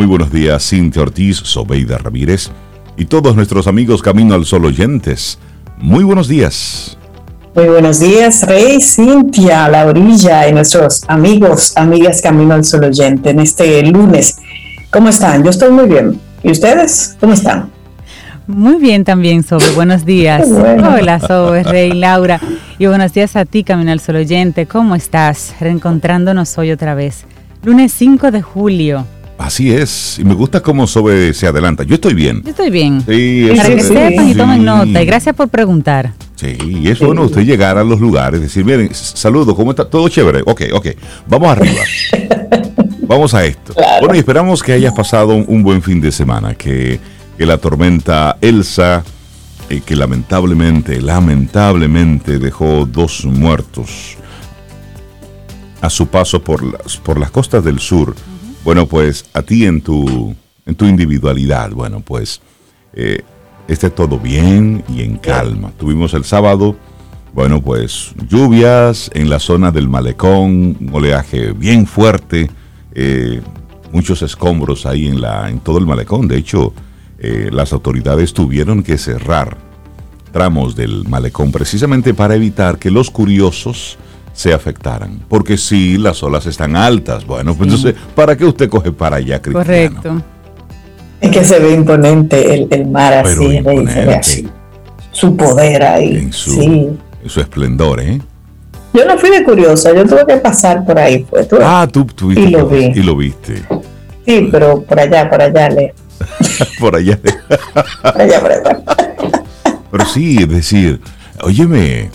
[0.00, 2.48] Muy buenos días, Cintia Ortiz, Sobeida Ramírez
[2.96, 5.38] y todos nuestros amigos Camino al Sol oyentes.
[5.76, 6.96] Muy buenos días.
[7.54, 13.28] Muy buenos días, Rey, Cintia, la orilla y nuestros amigos, amigas Camino al Sol oyente
[13.28, 14.38] en este lunes.
[14.90, 15.44] ¿Cómo están?
[15.44, 16.18] Yo estoy muy bien.
[16.42, 17.18] ¿Y ustedes?
[17.20, 17.70] ¿Cómo están?
[18.46, 19.70] Muy bien también, Sobe.
[19.74, 20.48] Buenos días.
[20.48, 22.40] Hola, Sobe, Rey, Laura.
[22.78, 24.64] Y buenos días a ti, Camino al Sol oyente.
[24.64, 25.54] ¿Cómo estás?
[25.60, 27.26] Reencontrándonos hoy otra vez.
[27.62, 29.04] Lunes 5 de julio.
[29.40, 31.82] Así es, y me gusta cómo Sobe se adelanta.
[31.82, 32.42] Yo estoy bien.
[32.42, 33.02] Yo estoy bien.
[33.08, 35.02] Sí, Para que sepan y tomen nota.
[35.02, 36.12] Y gracias por preguntar.
[36.36, 39.86] Sí, y es bueno usted llegar a los lugares, decir, miren, saludos, ¿cómo está?
[39.86, 40.42] Todo chévere.
[40.44, 40.88] Ok, ok,
[41.26, 41.80] vamos arriba.
[43.02, 43.72] vamos a esto.
[44.00, 47.00] Bueno, y esperamos que hayas pasado un, un buen fin de semana, que,
[47.38, 49.02] que la tormenta Elsa,
[49.70, 54.18] eh, que lamentablemente, lamentablemente dejó dos muertos
[55.80, 58.14] a su paso por las, por las costas del sur.
[58.64, 60.34] Bueno, pues a ti en tu,
[60.66, 62.40] en tu individualidad, bueno, pues
[62.92, 63.22] eh,
[63.68, 65.72] esté todo bien y en calma.
[65.78, 66.76] Tuvimos el sábado,
[67.32, 72.50] bueno, pues lluvias en la zona del malecón, un oleaje bien fuerte,
[72.94, 73.40] eh,
[73.92, 76.28] muchos escombros ahí en, la, en todo el malecón.
[76.28, 76.74] De hecho,
[77.18, 79.56] eh, las autoridades tuvieron que cerrar
[80.32, 83.98] tramos del malecón precisamente para evitar que los curiosos
[84.32, 85.20] se afectaran.
[85.28, 89.40] Porque si las olas están altas, bueno, pues entonces, ¿para qué usted coge para allá,
[89.40, 89.64] Cristiano?
[89.64, 90.22] Correcto.
[91.20, 94.48] Es que se ve imponente el, el mar así, se ve.
[95.12, 96.16] Su poder ahí.
[96.16, 96.88] En su, Sí.
[97.22, 98.20] en su esplendor, ¿eh?
[98.94, 101.24] Yo no fui de curiosa, yo tuve que pasar por ahí.
[101.28, 102.84] Pues, tú- Ah, tú tuviste Y lo vi.
[102.86, 103.62] y lo viste.
[104.26, 105.94] Sí, pero por allá, por allá, le,
[106.80, 107.18] Por allá.
[108.02, 108.80] por allá, por allá.
[109.90, 111.00] Pero sí, es decir,
[111.44, 112.10] óyeme,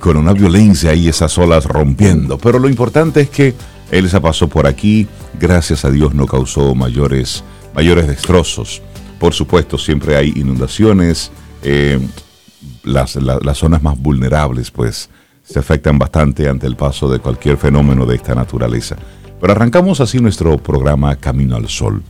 [0.00, 2.38] con una violencia ahí esas olas rompiendo.
[2.38, 3.54] Pero lo importante es que
[3.90, 5.06] Elsa pasó por aquí,
[5.38, 7.42] gracias a Dios no causó mayores,
[7.74, 8.82] mayores destrozos.
[9.18, 11.30] Por supuesto, siempre hay inundaciones,
[11.62, 11.98] eh,
[12.84, 15.10] las, la- las zonas más vulnerables pues
[15.42, 18.96] se afectan bastante ante el paso de cualquier fenómeno de esta naturaleza.
[19.40, 22.02] Pero arrancamos así nuestro programa Camino al Sol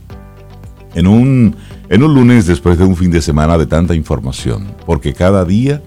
[0.95, 1.55] en un,
[1.89, 5.81] en un lunes después de un fin de semana de tanta información, porque cada día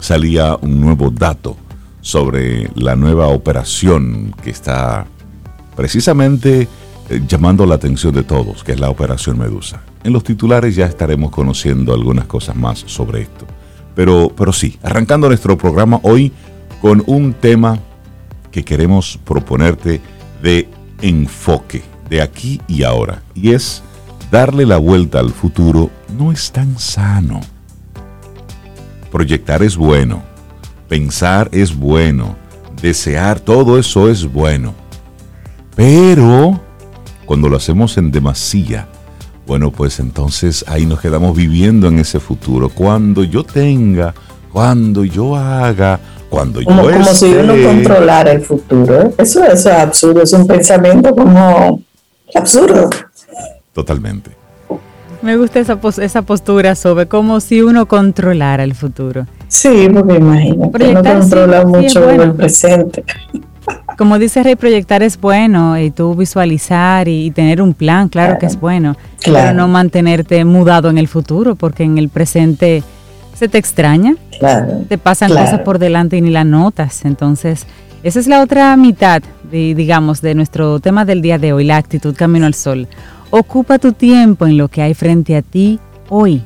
[0.00, 1.56] salía un nuevo dato
[2.00, 5.06] sobre la nueva operación que está
[5.74, 6.68] precisamente
[7.08, 9.82] eh, llamando la atención de todos, que es la Operación Medusa.
[10.04, 13.46] En los titulares ya estaremos conociendo algunas cosas más sobre esto.
[13.94, 16.32] Pero, pero sí, arrancando nuestro programa hoy
[16.80, 17.78] con un tema
[18.50, 20.00] que queremos proponerte
[20.42, 20.68] de
[21.00, 23.82] enfoque, de aquí y ahora, y es
[24.30, 27.40] darle la vuelta al futuro no es tan sano.
[29.16, 30.22] Proyectar es bueno,
[30.90, 32.36] pensar es bueno,
[32.82, 34.74] desear, todo eso es bueno.
[35.74, 36.60] Pero
[37.24, 38.86] cuando lo hacemos en demasía,
[39.46, 42.68] bueno, pues entonces ahí nos quedamos viviendo en ese futuro.
[42.68, 44.12] Cuando yo tenga,
[44.52, 45.98] cuando yo haga,
[46.28, 47.66] cuando Como, yo como si uno esté.
[47.68, 49.14] controlara el futuro.
[49.16, 51.82] Eso, eso es absurdo, es un pensamiento como
[52.34, 52.90] absurdo.
[53.72, 54.36] Totalmente.
[55.22, 59.26] Me gusta esa, pos- esa postura, Sobe, como si uno controlara el futuro.
[59.48, 60.20] Sí, porque
[60.72, 62.22] Proyectar, sí, controla sí, mucho bueno.
[62.24, 63.04] el presente.
[63.98, 68.38] Como dice Rey, proyectar es bueno y tú visualizar y, y tener un plan, claro,
[68.38, 69.46] que es bueno, Claro.
[69.48, 72.82] pero no mantenerte mudado en el futuro porque en el presente
[73.34, 74.82] se te extraña, Claro.
[74.88, 77.04] te pasan cosas por delante y ni las notas.
[77.04, 77.66] Entonces,
[78.02, 81.76] esa es la otra mitad, de, digamos, de nuestro tema del día de hoy, la
[81.78, 82.86] actitud camino al sol.
[83.30, 85.78] Ocupa tu tiempo en lo que hay frente a ti
[86.08, 86.42] hoy.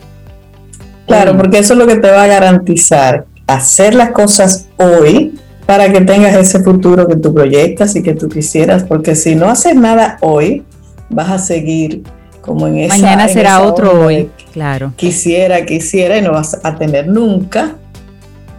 [1.06, 5.34] Claro, porque eso es lo que te va a garantizar hacer las cosas hoy
[5.66, 9.48] para que tengas ese futuro que tú proyectas y que tú quisieras, porque si no
[9.48, 10.64] haces nada hoy,
[11.08, 12.02] vas a seguir
[12.40, 14.92] como en esa Mañana en será esa otro hoy, claro.
[14.96, 17.76] Quisiera, quisiera y no vas a tener nunca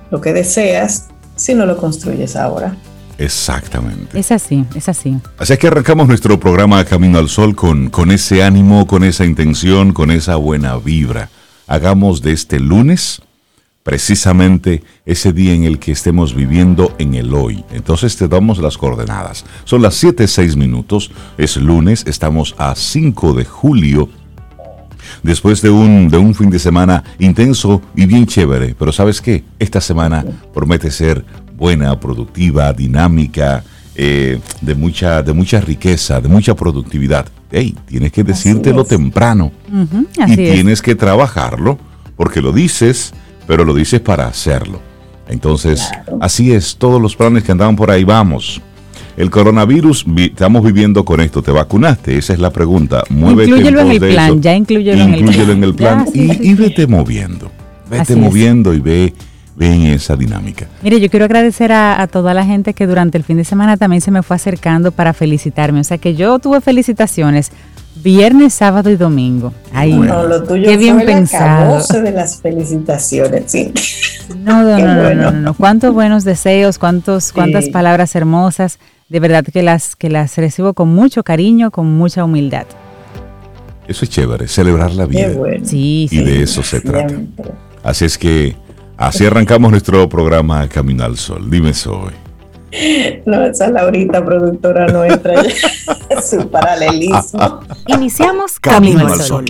[0.09, 2.75] lo que deseas si no lo construyes ahora.
[3.21, 4.19] Exactamente.
[4.19, 5.17] Es así, es así.
[5.37, 9.25] Así es que arrancamos nuestro programa Camino al Sol con, con ese ánimo, con esa
[9.25, 11.29] intención, con esa buena vibra.
[11.67, 13.21] Hagamos de este lunes
[13.83, 17.63] precisamente ese día en el que estemos viviendo en el hoy.
[17.71, 19.45] Entonces te damos las coordenadas.
[19.65, 21.11] Son las 7, 6 minutos.
[21.37, 24.09] Es lunes, estamos a 5 de julio.
[25.23, 28.75] Después de un, de un fin de semana intenso y bien chévere.
[28.77, 29.43] Pero ¿sabes qué?
[29.59, 31.25] Esta semana promete ser
[31.61, 33.63] buena, productiva, dinámica,
[33.95, 37.27] eh, de, mucha, de mucha riqueza, de mucha productividad.
[37.51, 39.51] Hey, tienes que decírtelo temprano
[40.27, 40.53] y es.
[40.53, 41.77] tienes que trabajarlo
[42.15, 43.13] porque lo dices,
[43.45, 44.81] pero lo dices para hacerlo.
[45.27, 46.17] Entonces, Claro.
[46.19, 48.59] así es, todos los planes que andaban por ahí, vamos.
[49.15, 51.43] El coronavirus, estamos viviendo con esto.
[51.43, 52.17] ¿Te vacunaste?
[52.17, 53.03] Esa es la pregunta.
[53.09, 55.51] Muévete incluyelo en, el plan, ya incluyelo, en el plan.
[55.51, 56.07] En el plan
[56.41, 57.51] y, vete moviendo.
[57.87, 59.13] Vete moviendo y ve,
[59.55, 60.67] ve en esa dinámica.
[60.81, 64.01] Mire, yo quiero agradecer a, toda la gente que durante el fin de semana también
[64.01, 65.79] se me fue acercando para felicitarme.
[65.79, 67.51] O sea que yo tuve felicitaciones
[67.95, 69.53] viernes, sábado y domingo.
[69.73, 69.93] Ahí.
[69.93, 71.81] Bueno, lo tuyo Qué bien pensado.
[72.01, 73.73] de las felicitaciones, sí.
[74.37, 78.79] No, no, no, no, no, Cuántos buenos deseos, cuántos, cuántas palabras hermosas.
[79.09, 82.65] De verdad que las, que las recibo con mucho cariño, con mucha humildad.
[83.87, 85.31] Eso es chévere, celebrar la vida.
[85.63, 87.13] sí, y de eso se trata.
[87.83, 88.55] Así es que
[89.01, 91.49] así arrancamos nuestro programa Camino al Sol.
[91.49, 92.13] Dime, Soy.
[93.25, 95.43] No, esa es Laurita, productora nuestra,
[96.23, 97.59] su paralelismo.
[97.87, 99.45] Iniciamos Camino, al Sol.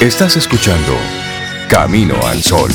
[0.00, 0.92] Estás escuchando
[1.68, 2.70] Camino al Sol.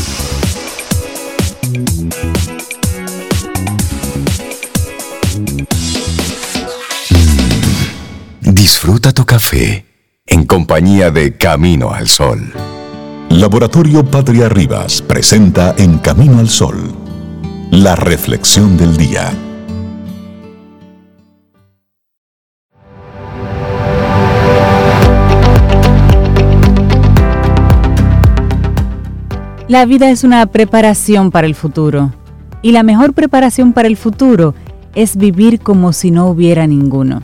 [8.42, 9.86] Disfruta tu café
[10.26, 12.75] en compañía de Camino al Sol.
[13.36, 16.96] Laboratorio Patria Rivas presenta En Camino al Sol
[17.70, 19.30] la reflexión del día.
[29.68, 32.14] La vida es una preparación para el futuro.
[32.62, 34.56] Y la mejor preparación para el futuro
[34.96, 37.22] es vivir como si no hubiera ninguno.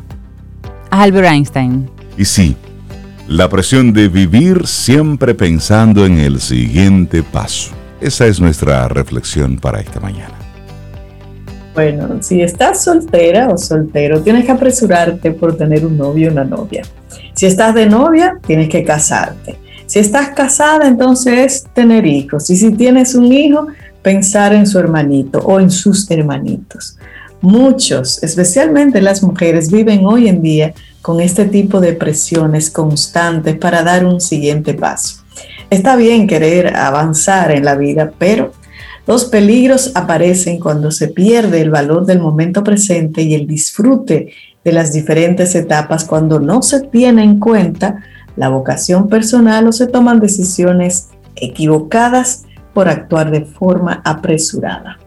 [0.90, 1.90] Albert Einstein.
[2.18, 2.58] Y sí,
[3.32, 7.72] la presión de vivir siempre pensando en el siguiente paso.
[8.02, 10.34] Esa es nuestra reflexión para esta mañana.
[11.74, 16.44] Bueno, si estás soltera o soltero, tienes que apresurarte por tener un novio o una
[16.44, 16.82] novia.
[17.34, 19.58] Si estás de novia, tienes que casarte.
[19.86, 22.50] Si estás casada, entonces tener hijos.
[22.50, 23.68] Y si tienes un hijo,
[24.02, 26.98] pensar en su hermanito o en sus hermanitos.
[27.42, 33.82] Muchos, especialmente las mujeres, viven hoy en día con este tipo de presiones constantes para
[33.82, 35.24] dar un siguiente paso.
[35.72, 38.52] Está bien querer avanzar en la vida, pero
[39.08, 44.34] los peligros aparecen cuando se pierde el valor del momento presente y el disfrute
[44.64, 48.04] de las diferentes etapas cuando no se tiene en cuenta
[48.36, 52.44] la vocación personal o se toman decisiones equivocadas
[52.74, 55.00] por actuar de forma apresurada.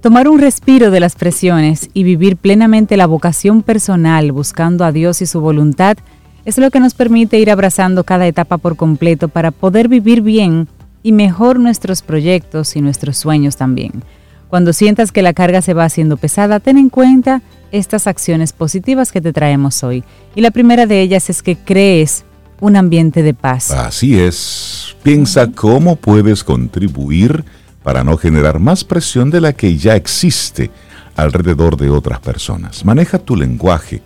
[0.00, 5.20] Tomar un respiro de las presiones y vivir plenamente la vocación personal buscando a Dios
[5.22, 5.96] y su voluntad
[6.44, 10.68] es lo que nos permite ir abrazando cada etapa por completo para poder vivir bien
[11.02, 14.04] y mejor nuestros proyectos y nuestros sueños también.
[14.48, 17.42] Cuando sientas que la carga se va haciendo pesada, ten en cuenta
[17.72, 20.04] estas acciones positivas que te traemos hoy.
[20.36, 22.24] Y la primera de ellas es que crees
[22.60, 23.72] un ambiente de paz.
[23.72, 24.96] Así es.
[25.02, 27.44] Piensa cómo puedes contribuir
[27.88, 30.70] para no generar más presión de la que ya existe
[31.16, 32.84] alrededor de otras personas.
[32.84, 34.02] Maneja tu lenguaje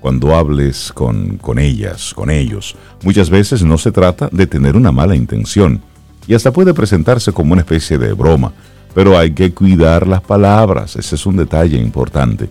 [0.00, 2.74] cuando hables con, con ellas, con ellos.
[3.04, 5.80] Muchas veces no se trata de tener una mala intención
[6.26, 8.52] y hasta puede presentarse como una especie de broma,
[8.94, 12.50] pero hay que cuidar las palabras, ese es un detalle importante.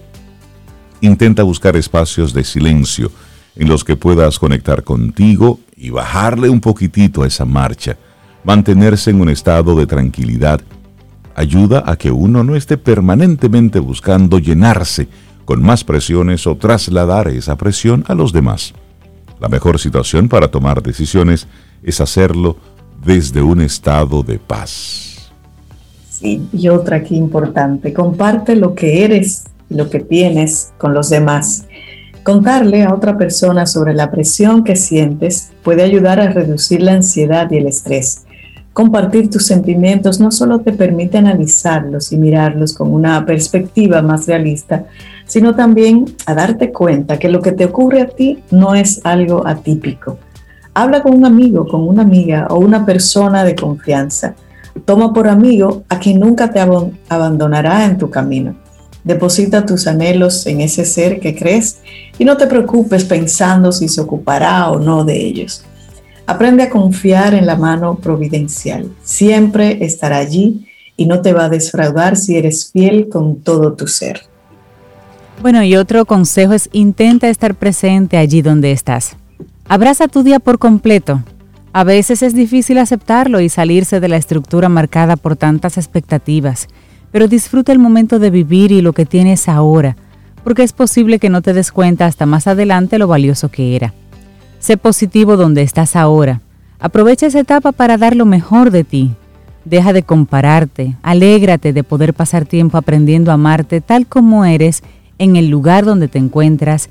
[1.01, 3.11] Intenta buscar espacios de silencio
[3.57, 7.97] en los que puedas conectar contigo y bajarle un poquitito a esa marcha.
[8.43, 10.61] Mantenerse en un estado de tranquilidad
[11.35, 15.07] ayuda a que uno no esté permanentemente buscando llenarse
[15.45, 18.73] con más presiones o trasladar esa presión a los demás.
[19.39, 21.47] La mejor situación para tomar decisiones
[21.81, 22.57] es hacerlo
[23.03, 25.31] desde un estado de paz.
[26.09, 31.09] Sí, y otra aquí importante, comparte lo que eres y lo que tienes con los
[31.09, 31.65] demás.
[32.23, 37.49] Contarle a otra persona sobre la presión que sientes puede ayudar a reducir la ansiedad
[37.49, 38.25] y el estrés.
[38.79, 44.85] Compartir tus sentimientos no solo te permite analizarlos y mirarlos con una perspectiva más realista,
[45.25, 49.45] sino también a darte cuenta que lo que te ocurre a ti no es algo
[49.45, 50.17] atípico.
[50.73, 54.35] Habla con un amigo, con una amiga o una persona de confianza.
[54.85, 56.61] Toma por amigo a quien nunca te
[57.09, 58.55] abandonará en tu camino.
[59.03, 61.81] Deposita tus anhelos en ese ser que crees
[62.17, 65.65] y no te preocupes pensando si se ocupará o no de ellos.
[66.29, 68.91] Aprende a confiar en la mano providencial.
[69.01, 73.87] Siempre estará allí y no te va a defraudar si eres fiel con todo tu
[73.87, 74.21] ser.
[75.41, 79.17] Bueno, y otro consejo es intenta estar presente allí donde estás.
[79.67, 81.23] Abraza tu día por completo.
[81.73, 86.67] A veces es difícil aceptarlo y salirse de la estructura marcada por tantas expectativas,
[87.11, 89.97] pero disfruta el momento de vivir y lo que tienes ahora,
[90.43, 93.95] porque es posible que no te des cuenta hasta más adelante lo valioso que era.
[94.59, 96.41] Sé positivo donde estás ahora.
[96.79, 99.11] Aprovecha esa etapa para dar lo mejor de ti.
[99.63, 104.83] Deja de compararte, alégrate de poder pasar tiempo aprendiendo a amarte tal como eres
[105.17, 106.89] en el lugar donde te encuentras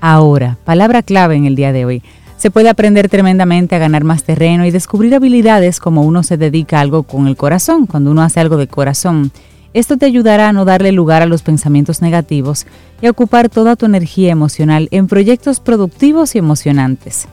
[0.00, 0.56] ahora.
[0.64, 2.02] Palabra clave en el día de hoy.
[2.38, 6.78] Se puede aprender tremendamente a ganar más terreno y descubrir habilidades como uno se dedica
[6.78, 9.30] a algo con el corazón, cuando uno hace algo de corazón.
[9.72, 12.66] Esto te ayudará a no darle lugar a los pensamientos negativos
[13.00, 17.28] y a ocupar toda tu energía emocional en proyectos productivos y emocionantes.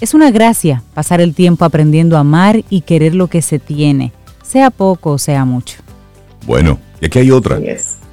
[0.00, 4.12] Es una gracia pasar el tiempo aprendiendo a amar y querer lo que se tiene
[4.48, 5.78] sea poco o sea mucho.
[6.46, 7.60] Bueno, y aquí hay otra.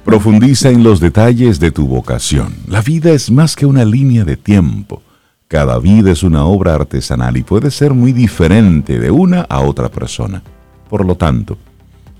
[0.04, 2.54] Profundiza en los detalles de tu vocación.
[2.68, 5.02] La vida es más que una línea de tiempo.
[5.48, 9.88] Cada vida es una obra artesanal y puede ser muy diferente de una a otra
[9.88, 10.42] persona.
[10.90, 11.56] Por lo tanto,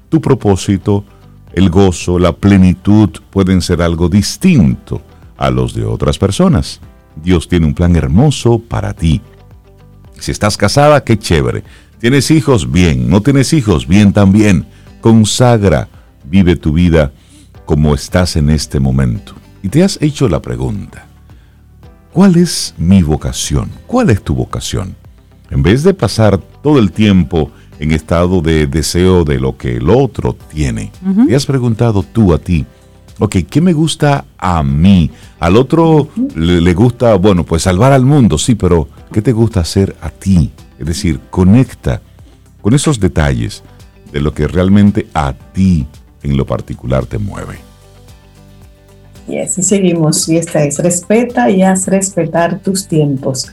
[0.08, 1.04] tu propósito,
[1.56, 5.00] el gozo, la plenitud pueden ser algo distinto
[5.38, 6.80] a los de otras personas.
[7.16, 9.22] Dios tiene un plan hermoso para ti.
[10.20, 11.64] Si estás casada, qué chévere.
[11.98, 12.70] ¿Tienes hijos?
[12.70, 13.08] Bien.
[13.08, 13.88] ¿No tienes hijos?
[13.88, 14.66] Bien también.
[15.00, 15.88] Consagra,
[16.24, 17.12] vive tu vida
[17.64, 19.32] como estás en este momento.
[19.62, 21.06] Y te has hecho la pregunta,
[22.12, 23.70] ¿cuál es mi vocación?
[23.86, 24.94] ¿Cuál es tu vocación?
[25.48, 29.90] En vez de pasar todo el tiempo en estado de deseo de lo que el
[29.90, 30.92] otro tiene,
[31.26, 32.64] te has preguntado tú a ti,
[33.18, 35.10] ok, ¿qué me gusta a mí?
[35.38, 39.60] Al otro le, le gusta, bueno, pues salvar al mundo, sí, pero ¿qué te gusta
[39.60, 40.50] hacer a ti?
[40.78, 42.00] Es decir, conecta
[42.60, 43.62] con esos detalles
[44.12, 45.86] de lo que realmente a ti
[46.22, 47.58] en lo particular te mueve.
[49.28, 50.28] Y así seguimos.
[50.28, 53.48] Y esta es, respeta y haz respetar tus tiempos.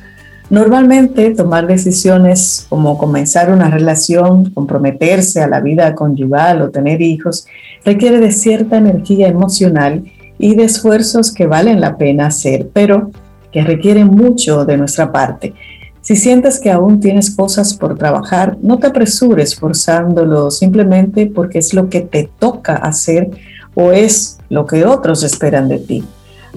[0.49, 7.47] Normalmente tomar decisiones como comenzar una relación, comprometerse a la vida conyugal o tener hijos
[7.85, 10.03] requiere de cierta energía emocional
[10.37, 13.11] y de esfuerzos que valen la pena hacer, pero
[13.51, 15.53] que requieren mucho de nuestra parte.
[16.01, 21.73] Si sientes que aún tienes cosas por trabajar, no te apresures forzándolo simplemente porque es
[21.73, 23.29] lo que te toca hacer
[23.73, 26.03] o es lo que otros esperan de ti.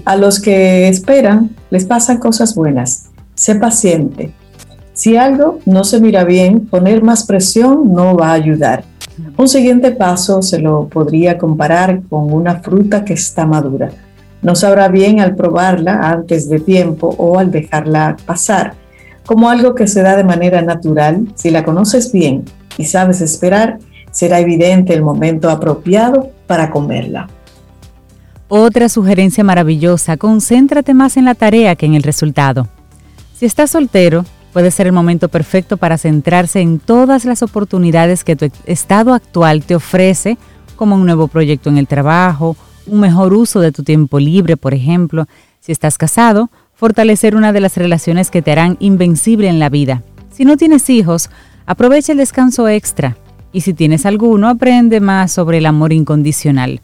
[0.04, 3.05] A los que esperan les pasan cosas buenas.
[3.36, 4.32] Sé paciente.
[4.94, 8.84] Si algo no se mira bien, poner más presión no va a ayudar.
[9.36, 13.90] Un siguiente paso se lo podría comparar con una fruta que está madura.
[14.42, 18.74] No sabrá bien al probarla antes de tiempo o al dejarla pasar
[19.26, 21.26] como algo que se da de manera natural.
[21.34, 22.44] Si la conoces bien
[22.78, 23.78] y sabes esperar,
[24.10, 27.28] será evidente el momento apropiado para comerla.
[28.48, 32.68] Otra sugerencia maravillosa, concéntrate más en la tarea que en el resultado.
[33.36, 34.24] Si estás soltero,
[34.54, 39.62] puede ser el momento perfecto para centrarse en todas las oportunidades que tu estado actual
[39.62, 40.38] te ofrece,
[40.74, 44.72] como un nuevo proyecto en el trabajo, un mejor uso de tu tiempo libre, por
[44.72, 45.26] ejemplo.
[45.60, 50.02] Si estás casado, fortalecer una de las relaciones que te harán invencible en la vida.
[50.30, 51.28] Si no tienes hijos,
[51.66, 53.18] aprovecha el descanso extra
[53.52, 56.80] y si tienes alguno, aprende más sobre el amor incondicional.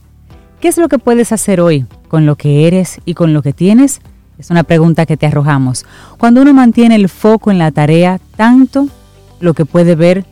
[0.61, 3.55] ¿Qué es lo que puedes hacer hoy con lo que eres y con lo que
[3.55, 4.03] tienes?
[4.43, 5.85] Es una pregunta que te arrojamos.
[6.19, 8.89] Cuando uno mantiene el foco en la tarea, tanto
[9.39, 10.25] lo que puede ver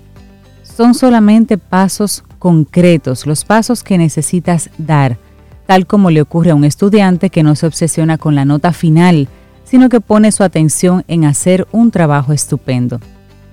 [0.64, 5.17] son solamente pasos concretos, los pasos que necesitas dar,
[5.64, 9.29] tal como le ocurre a un estudiante que no se obsesiona con la nota final,
[9.62, 12.99] sino que pone su atención en hacer un trabajo estupendo.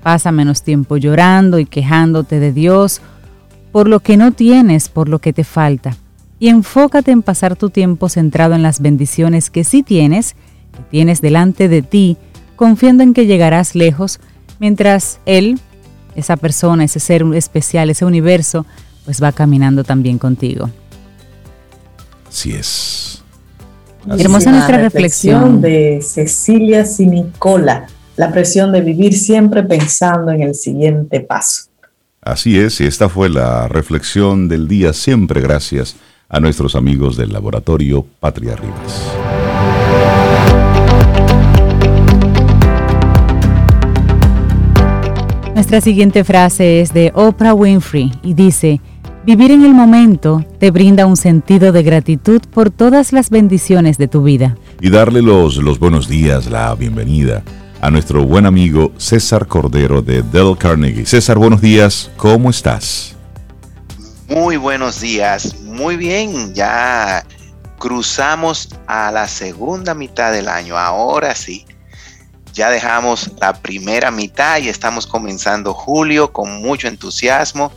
[0.02, 3.00] Pasa menos tiempo llorando y quejándote de Dios
[3.72, 5.96] por lo que no tienes, por lo que te falta.
[6.40, 10.36] Y enfócate en pasar tu tiempo centrado en las bendiciones que sí tienes,
[10.78, 12.18] que tienes delante de ti,
[12.56, 14.20] confiando en que llegarás lejos,
[14.60, 15.60] mientras Él,
[16.16, 18.66] esa persona, ese ser especial, ese universo,
[19.06, 20.70] pues va caminando también contigo.
[22.28, 23.24] Así es.
[24.08, 25.60] Hermosa nuestra reflexión.
[25.60, 31.64] de Cecilia Sinicola, la presión de vivir siempre pensando en el siguiente paso.
[32.22, 35.96] Así es, y esta fue la reflexión del día, siempre gracias
[36.30, 40.67] a nuestros amigos del laboratorio Patria Rivas.
[45.58, 48.80] Nuestra siguiente frase es de Oprah Winfrey y dice,
[49.26, 54.08] Vivir en el momento te brinda un sentido de gratitud por todas las bendiciones de
[54.08, 54.56] tu vida.
[54.82, 57.42] Y darle los, los buenos días, la bienvenida
[57.82, 61.08] a nuestro buen amigo César Cordero de Dell Carnegie.
[61.08, 63.16] César, buenos días, ¿cómo estás?
[64.30, 67.26] Muy buenos días, muy bien, ya
[67.80, 71.66] cruzamos a la segunda mitad del año, ahora sí
[72.58, 77.72] ya dejamos la primera mitad y estamos comenzando julio con mucho entusiasmo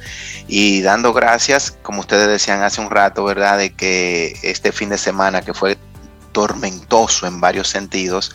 [0.48, 3.58] y dando gracias, como ustedes decían hace un rato, ¿verdad?
[3.58, 5.76] De que este fin de semana que fue
[6.32, 8.34] tormentoso en varios sentidos,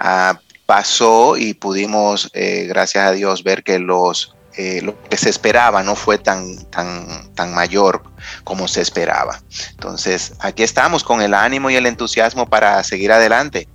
[0.00, 5.30] ah, pasó y pudimos, eh, gracias a Dios, ver que los eh, lo que se
[5.30, 8.04] esperaba no fue tan, tan, tan mayor
[8.44, 9.40] como se esperaba.
[9.70, 13.66] Entonces, aquí estamos con el ánimo y el entusiasmo para seguir adelante.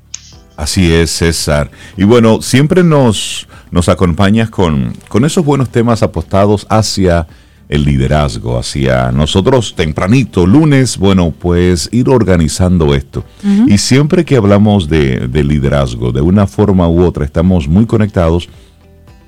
[0.60, 1.72] Así es, César.
[1.96, 7.28] Y bueno, siempre nos, nos acompañas con, con esos buenos temas apostados hacia
[7.70, 13.24] el liderazgo, hacia nosotros tempranito, lunes, bueno, pues ir organizando esto.
[13.68, 18.50] Y siempre que hablamos de, liderazgo, de una forma u otra, estamos muy conectados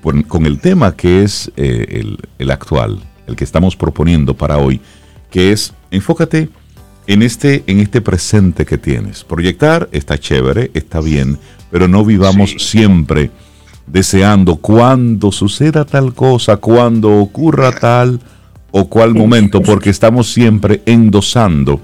[0.02, 4.82] con, el tema que es eh, el, el actual, el que estamos proponiendo para hoy,
[5.30, 6.50] que es enfócate
[7.06, 9.24] en este, en este presente que tienes.
[9.24, 11.38] Proyectar está chévere, está bien,
[11.70, 13.30] pero no vivamos siempre
[13.86, 18.20] deseando cuando suceda tal cosa, cuando ocurra tal
[18.70, 21.80] o cuál momento, porque estamos siempre endosando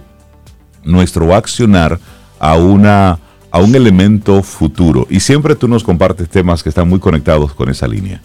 [0.85, 1.99] nuestro accionar
[2.39, 3.19] a una
[3.51, 5.07] a un elemento futuro.
[5.09, 8.21] Y siempre tú nos compartes temas que están muy conectados con esa línea.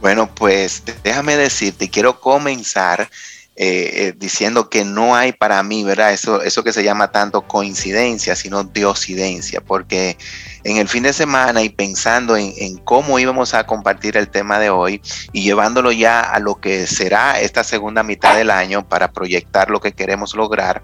[0.00, 3.08] Bueno, pues déjame decirte, quiero comenzar
[3.56, 6.12] eh, eh, diciendo que no hay para mí, ¿verdad?
[6.12, 10.18] Eso, eso que se llama tanto coincidencia, sino diosidencia, porque
[10.64, 14.58] en el fin de semana y pensando en, en, cómo íbamos a compartir el tema
[14.58, 15.00] de hoy
[15.32, 19.80] y llevándolo ya a lo que será esta segunda mitad del año para proyectar lo
[19.80, 20.82] que queremos lograr,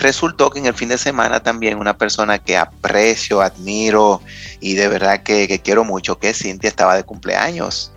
[0.00, 4.20] resultó que en el fin de semana también una persona que aprecio, admiro
[4.60, 7.92] y de verdad que, quiero mucho, que Cintia estaba de cumpleaños.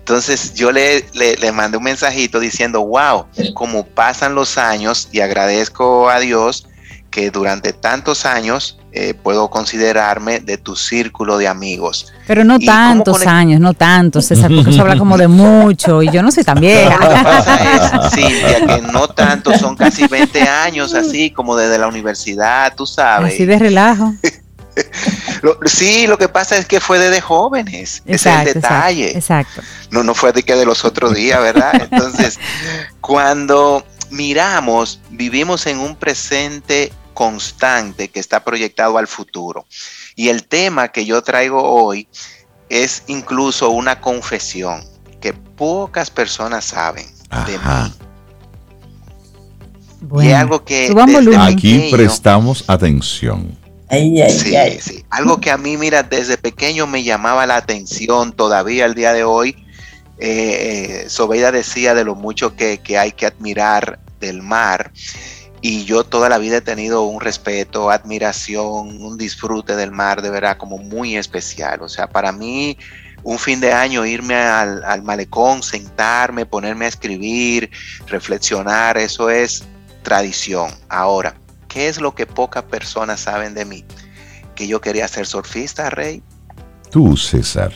[0.00, 6.10] Entonces yo le, le, mandé un mensajito diciendo, wow, como pasan los años y agradezco
[6.10, 6.66] a Dios
[7.10, 12.12] que durante tantos años eh, puedo considerarme de tu círculo de amigos.
[12.26, 16.22] Pero no tantos años, no tantos, César, porque eso habla como de mucho y yo
[16.22, 18.10] no tan vieja.
[18.12, 23.34] Sí, que no tantos, son casi 20 años así, como desde la universidad, tú sabes.
[23.34, 24.14] Así de relajo.
[25.66, 29.16] sí, lo que pasa es que fue desde jóvenes, ese es el detalle.
[29.16, 31.72] Exacto, No, no fue de que de los otros días, ¿verdad?
[31.90, 32.38] Entonces,
[33.00, 39.66] cuando miramos, vivimos en un presente constante que está proyectado al futuro.
[40.16, 42.08] Y el tema que yo traigo hoy
[42.68, 44.84] es incluso una confesión
[45.20, 47.06] que pocas personas saben
[47.46, 47.92] de mí.
[50.24, 50.94] y algo que
[51.38, 53.59] aquí prestamos atención.
[54.30, 55.04] Sí, sí.
[55.10, 59.24] Algo que a mí, mira, desde pequeño me llamaba la atención, todavía el día de
[59.24, 59.56] hoy.
[60.18, 64.92] Eh, Sobeida decía de lo mucho que, que hay que admirar del mar
[65.62, 70.30] y yo toda la vida he tenido un respeto, admiración, un disfrute del mar de
[70.30, 71.82] verdad como muy especial.
[71.82, 72.78] O sea, para mí
[73.22, 77.70] un fin de año irme al, malecón, sentarme, ponerme a escribir,
[78.06, 79.64] reflexionar, eso es
[80.02, 80.70] tradición.
[80.88, 81.34] Ahora,
[81.70, 83.84] ¿qué es lo que pocas personas saben de mí?
[84.54, 86.22] Que yo quería ser surfista, Rey.
[86.90, 87.72] Tú, César.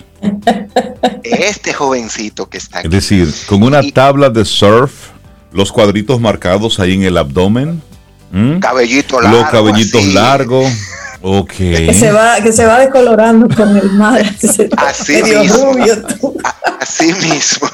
[1.22, 2.88] Este jovencito que está aquí.
[2.88, 5.11] Es decir, con una tabla de surf
[5.52, 7.80] los cuadritos marcados ahí en el abdomen.
[8.61, 9.38] Cabellito largo.
[9.38, 10.72] Los cabellitos largos.
[11.26, 11.54] Ok.
[11.54, 14.22] Que se, va, que se va decolorando con el mar.
[14.76, 15.72] Así mismo.
[16.78, 17.66] Así mismo.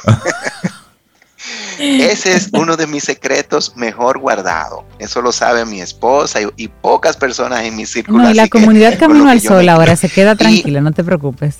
[1.81, 4.85] Ese es uno de mis secretos mejor guardado.
[4.99, 8.23] Eso lo sabe mi esposa y, pocas personas en mi círculo.
[8.23, 11.57] No, y la comunidad Camino al Sol ahora se queda tranquila, no te preocupes.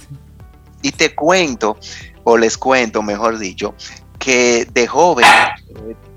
[0.82, 1.78] Y te cuento,
[2.24, 3.76] o les cuento, mejor dicho,
[4.20, 5.26] que de joven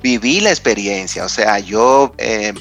[0.03, 2.53] viví la experiencia, o sea, yo, eh,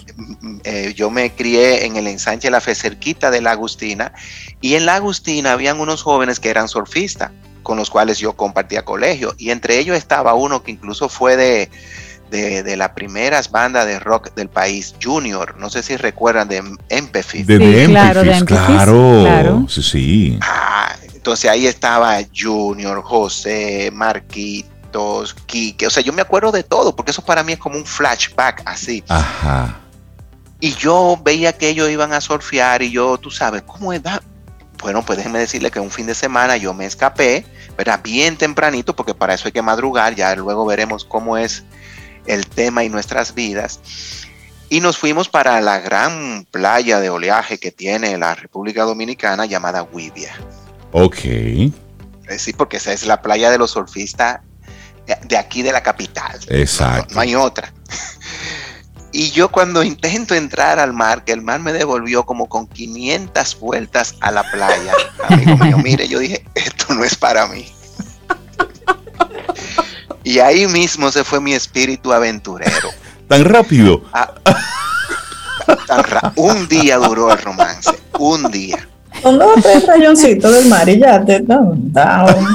[0.63, 4.13] eh, yo me crié en el ensanche de la fe cerquita de la Agustina
[4.61, 7.31] y en la Agustina habían unos jóvenes que eran surfistas
[7.63, 11.69] con los cuales yo compartía colegio y entre ellos estaba uno que incluso fue de,
[12.29, 17.45] de, las primeras bandas de rock del país, Junior, no sé si recuerdan de Empefis.
[17.45, 20.39] De, sí, claro, claro, sí, sí.
[20.41, 26.95] Ah, entonces ahí estaba Junior, José, Marquito, Kike, o sea, yo me acuerdo de todo,
[26.95, 29.03] porque eso para mí es como un flashback así.
[29.07, 29.79] Ajá.
[30.59, 34.01] Y yo veía que ellos iban a surfear y yo, tú sabes, ¿cómo es?
[34.81, 37.45] Bueno, pues déjenme decirle que un fin de semana yo me escapé,
[37.77, 38.01] ¿verdad?
[38.03, 41.63] Bien tempranito, porque para eso hay que madrugar, ya luego veremos cómo es
[42.25, 43.79] el tema y nuestras vidas.
[44.69, 49.83] Y nos fuimos para la gran playa de oleaje que tiene la República Dominicana llamada
[49.83, 50.33] Huivia.
[50.91, 51.17] Ok.
[52.37, 54.39] Sí, porque esa es la playa de los surfistas
[55.27, 56.39] de aquí de la capital.
[56.47, 57.13] Exacto.
[57.13, 57.73] No, hay otra.
[59.15, 63.59] Y yo cuando intento entrar al mar, que el mar me devolvió como con 500
[63.59, 64.91] vueltas a la playa,
[65.29, 66.43] amigo mío, mire, yo dije,
[66.83, 67.65] esto no es para mí.
[70.23, 72.89] Y ahí mismo se fue mi espíritu aventurero.
[73.27, 74.03] Tan rápido.
[74.13, 74.33] Ah,
[76.35, 78.87] un día duró el romance, un día.
[79.23, 81.45] Dos tres rayoncitos del mar y ya te y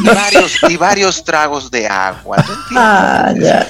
[0.06, 2.44] varios, y varios tragos de agua.
[2.74, 3.66] Ah, ya.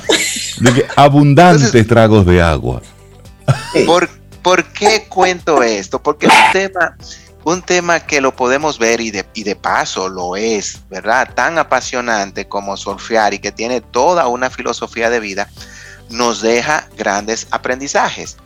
[0.97, 2.83] abundantes tragos de agua.
[3.87, 4.09] ¿Por,
[4.43, 6.03] ¿Por qué cuento esto?
[6.03, 6.97] Porque es un tema
[7.53, 11.33] un tema que lo podemos ver y de, paso lo es, ¿verdad?
[11.35, 15.49] Tan apasionante como surfear y que tiene toda una filosofía de vida,
[16.11, 18.37] nos deja grandes aprendizajes.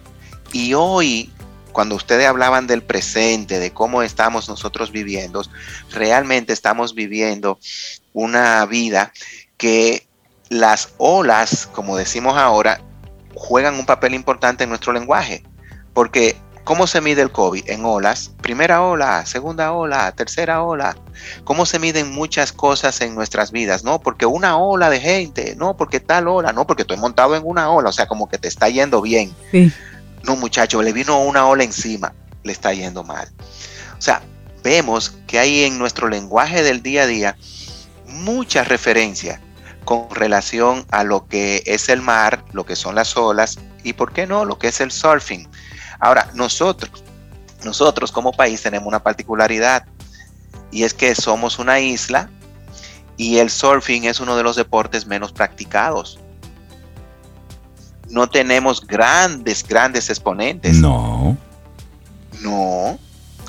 [0.53, 1.33] Y hoy,
[1.73, 5.43] cuando ustedes hablaban del presente, de cómo estamos nosotros viviendo,
[5.91, 7.59] realmente estamos viviendo
[8.13, 9.13] una vida
[9.57, 10.07] que
[10.49, 12.81] las olas, como decimos ahora,
[13.35, 15.43] juegan un papel importante en nuestro lenguaje.
[15.93, 17.69] Porque ¿Cómo se mide el COVID?
[17.69, 18.31] En olas.
[18.41, 20.97] Primera ola, segunda ola, tercera ola.
[21.43, 23.83] ¿Cómo se miden muchas cosas en nuestras vidas?
[23.83, 27.43] No, porque una ola de gente, no, porque tal ola, no, porque estoy montado en
[27.45, 29.35] una ola, o sea, como que te está yendo bien.
[30.23, 32.13] No, muchacho, le vino una ola encima,
[32.45, 33.29] le está yendo mal.
[33.99, 34.23] O sea,
[34.63, 37.37] vemos que hay en nuestro lenguaje del día a día
[38.07, 39.41] muchas referencias
[39.85, 44.13] con relación a lo que es el mar, lo que son las olas y, ¿por
[44.13, 45.49] qué no?, lo que es el surfing
[46.03, 47.05] Ahora, nosotros,
[47.65, 49.85] nosotros como país tenemos una particularidad
[50.73, 52.29] y es que somos una isla
[53.17, 56.19] y el surfing es uno de los deportes menos practicados.
[58.11, 60.77] No tenemos grandes, grandes exponentes.
[60.79, 61.37] No.
[62.43, 62.99] No,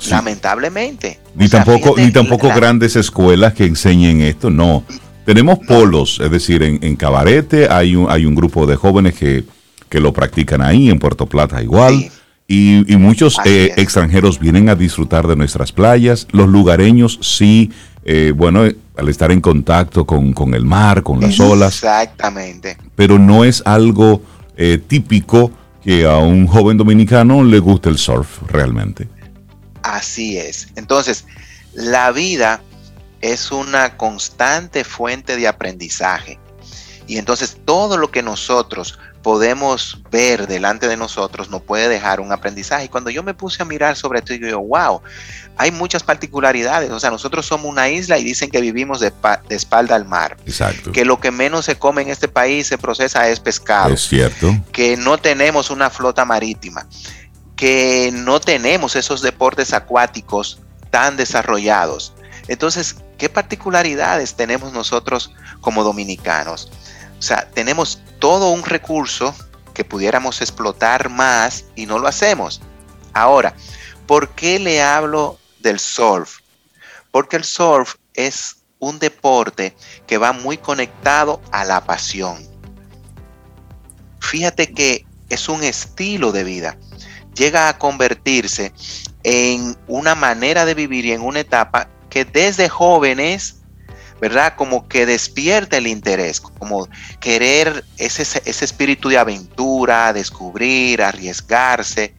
[0.08, 1.18] lamentablemente.
[1.34, 4.84] Ni tampoco, ni tampoco grandes escuelas que enseñen esto, no.
[5.26, 9.44] Tenemos polos, es decir, en, Cabarete hay un, hay un grupo de jóvenes que,
[9.90, 12.10] lo practican ahí, en Puerto Plata igual.
[12.46, 16.26] Y, muchos eh, extranjeros vienen a disfrutar de nuestras playas.
[16.30, 17.72] Los lugareños sí,
[18.04, 21.74] eh, bueno, eh, al estar en contacto con, el mar, con las olas.
[21.74, 22.76] Exactamente.
[22.94, 24.22] Pero no es algo
[24.86, 25.50] típico
[25.82, 29.08] que a un joven dominicano le guste el surf realmente.
[29.82, 30.68] Así es.
[30.76, 31.26] Entonces,
[31.72, 32.62] la vida
[33.20, 36.38] es una constante fuente de aprendizaje.
[37.06, 42.30] Y entonces todo lo que nosotros podemos ver delante de nosotros nos puede dejar un
[42.30, 42.84] aprendizaje.
[42.84, 45.00] Y cuando yo me puse a mirar sobre esto, yo digo, wow,
[45.56, 46.90] hay muchas particularidades.
[46.90, 49.10] O sea, nosotros somos una isla y dicen que vivimos de,
[49.48, 50.36] espalda al mar.
[50.44, 50.92] Exacto.
[50.92, 53.94] Que lo que menos se come en este país se procesa es pescado.
[53.94, 54.54] Es cierto.
[54.72, 56.86] Que no tenemos una flota marítima.
[57.56, 60.60] Que no tenemos esos deportes acuáticos
[60.90, 62.12] tan desarrollados.
[62.46, 65.32] Entonces, ¿qué particularidades tenemos nosotros
[65.62, 66.70] como dominicanos?
[67.24, 69.34] O sea, tenemos todo un recurso
[69.72, 72.60] que pudiéramos explotar más y no lo hacemos.
[73.14, 73.54] Ahora,
[74.06, 76.40] ¿por qué le hablo del surf?
[77.10, 79.74] Porque el surf es un deporte
[80.06, 82.46] que va muy conectado a la pasión.
[84.20, 86.76] Fíjate que es un estilo de vida.
[87.34, 88.74] Llega a convertirse
[89.22, 93.62] en una manera de vivir y en una etapa que desde jóvenes
[94.20, 94.54] ¿verdad?
[94.56, 96.88] Como que despierta el interés, como
[97.20, 102.14] querer ese, ese espíritu de aventura, descubrir, arriesgarse,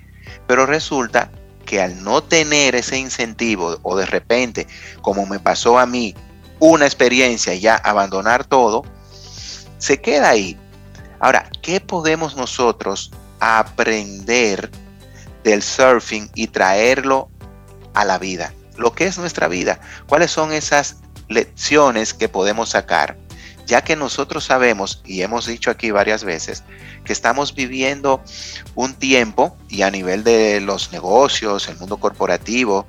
[0.47, 1.31] pero resulta
[1.65, 4.67] que al no tener ese incentivo o de repente,
[5.01, 6.15] como me pasó a mí,
[6.59, 8.83] una experiencia y ya abandonar todo,
[9.77, 10.57] se queda ahí.
[11.19, 14.69] Ahora, ¿qué podemos nosotros aprender
[15.43, 17.29] del surfing y traerlo
[17.93, 18.53] a la vida?
[18.77, 19.79] Lo que es nuestra vida.
[20.07, 23.17] ¿Cuáles son esas lecciones que podemos sacar,
[23.65, 26.63] ya que nosotros sabemos, y hemos dicho aquí varias veces,
[27.03, 28.21] que estamos viviendo
[28.75, 32.87] un tiempo y a nivel de los negocios, el mundo corporativo,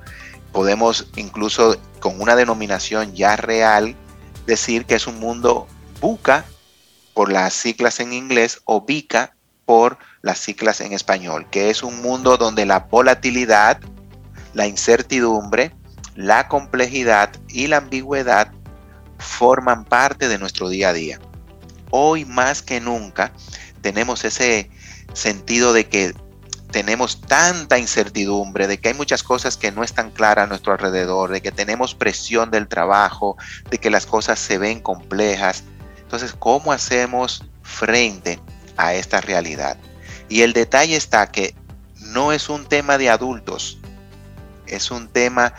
[0.51, 3.95] podemos incluso con una denominación ya real
[4.45, 5.67] decir que es un mundo
[5.99, 6.45] buca
[7.13, 12.01] por las siglas en inglés o bica por las siglas en español, que es un
[12.01, 13.79] mundo donde la volatilidad,
[14.53, 15.75] la incertidumbre,
[16.17, 18.51] la complejidad y la ambigüedad
[19.19, 21.19] forman parte de nuestro día a día.
[21.91, 23.31] Hoy más que nunca
[23.81, 24.69] tenemos ese
[25.13, 26.15] sentido de que
[26.71, 31.31] tenemos tanta incertidumbre, de que hay muchas cosas que no están claras a nuestro alrededor,
[31.31, 33.37] de que tenemos presión del trabajo,
[33.69, 35.63] de que las cosas se ven complejas.
[35.99, 38.39] Entonces, ¿cómo hacemos frente
[38.75, 39.77] a esta realidad?
[40.29, 41.55] Y el detalle está que
[41.95, 43.77] no es un tema de adultos,
[44.65, 45.53] es un tema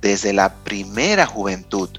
[0.00, 1.90] desde la primera juventud.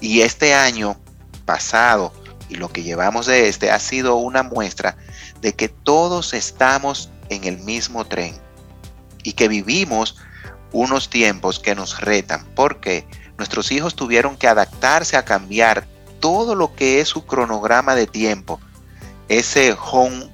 [0.00, 0.96] Y este año
[1.44, 2.12] pasado
[2.48, 4.96] y lo que llevamos de este ha sido una muestra
[5.40, 8.38] de que todos estamos en el mismo tren
[9.22, 10.16] y que vivimos
[10.72, 13.06] unos tiempos que nos retan porque
[13.38, 15.86] nuestros hijos tuvieron que adaptarse a cambiar
[16.20, 18.60] todo lo que es su cronograma de tiempo,
[19.28, 20.30] ese home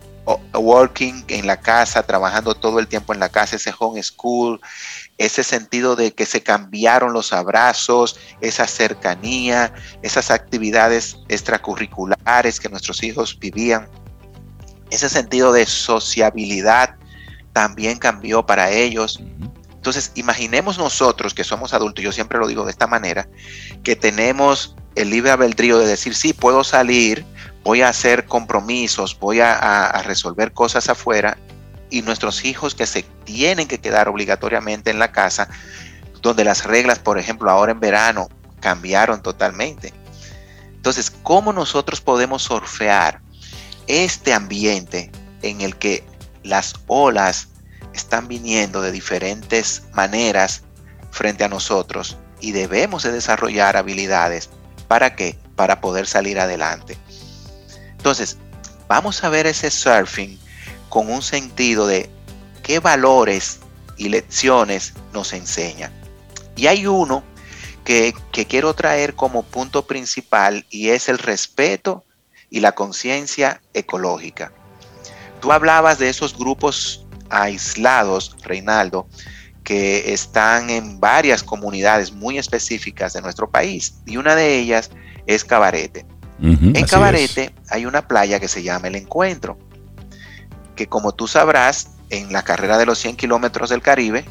[0.54, 4.60] working en la casa, trabajando todo el tiempo en la casa, ese home school,
[5.20, 13.02] ese sentido de que se cambiaron los abrazos, esa cercanía, esas actividades extracurriculares que nuestros
[13.02, 13.86] hijos vivían,
[14.90, 16.96] ese sentido de sociabilidad
[17.52, 19.22] también cambió para ellos.
[19.74, 23.28] Entonces, imaginemos nosotros que somos adultos, yo siempre lo digo de esta manera,
[23.84, 27.26] que tenemos el libre albedrío de decir, sí, puedo salir,
[27.62, 31.36] voy a hacer compromisos, voy a, resolver cosas afuera,
[31.90, 35.48] y nuestros hijos que se tienen que quedar obligatoriamente en la casa,
[36.22, 38.28] donde las reglas, por ejemplo, ahora en verano,
[38.60, 39.92] cambiaron totalmente.
[40.74, 43.20] Entonces, ¿cómo nosotros podemos surfear
[43.86, 45.10] este ambiente
[45.42, 46.04] en el que
[46.42, 47.48] las olas
[47.92, 50.62] están viniendo de diferentes maneras
[51.10, 54.50] frente a nosotros y debemos de desarrollar habilidades.
[54.88, 55.38] ¿Para qué?
[55.56, 56.96] Para poder salir adelante.
[57.92, 58.38] Entonces,
[58.88, 60.38] vamos a ver ese surfing
[60.90, 62.10] con un sentido de
[62.62, 63.60] qué valores
[63.96, 65.90] y lecciones nos enseña.
[66.56, 67.24] Y hay uno
[67.84, 72.04] que, que quiero traer como punto principal y es el respeto
[72.50, 74.52] y la conciencia ecológica.
[75.40, 79.08] Tú hablabas de esos grupos aislados, Reinaldo,
[79.64, 84.90] que están en varias comunidades muy específicas de nuestro país y una de ellas
[85.26, 86.04] es Cabarete
[86.42, 89.58] en Cabarete hay una playa que se llama El Encuentro,
[90.80, 94.24] que como tú sabrás, en la carrera de los 100 kilómetros del Caribe,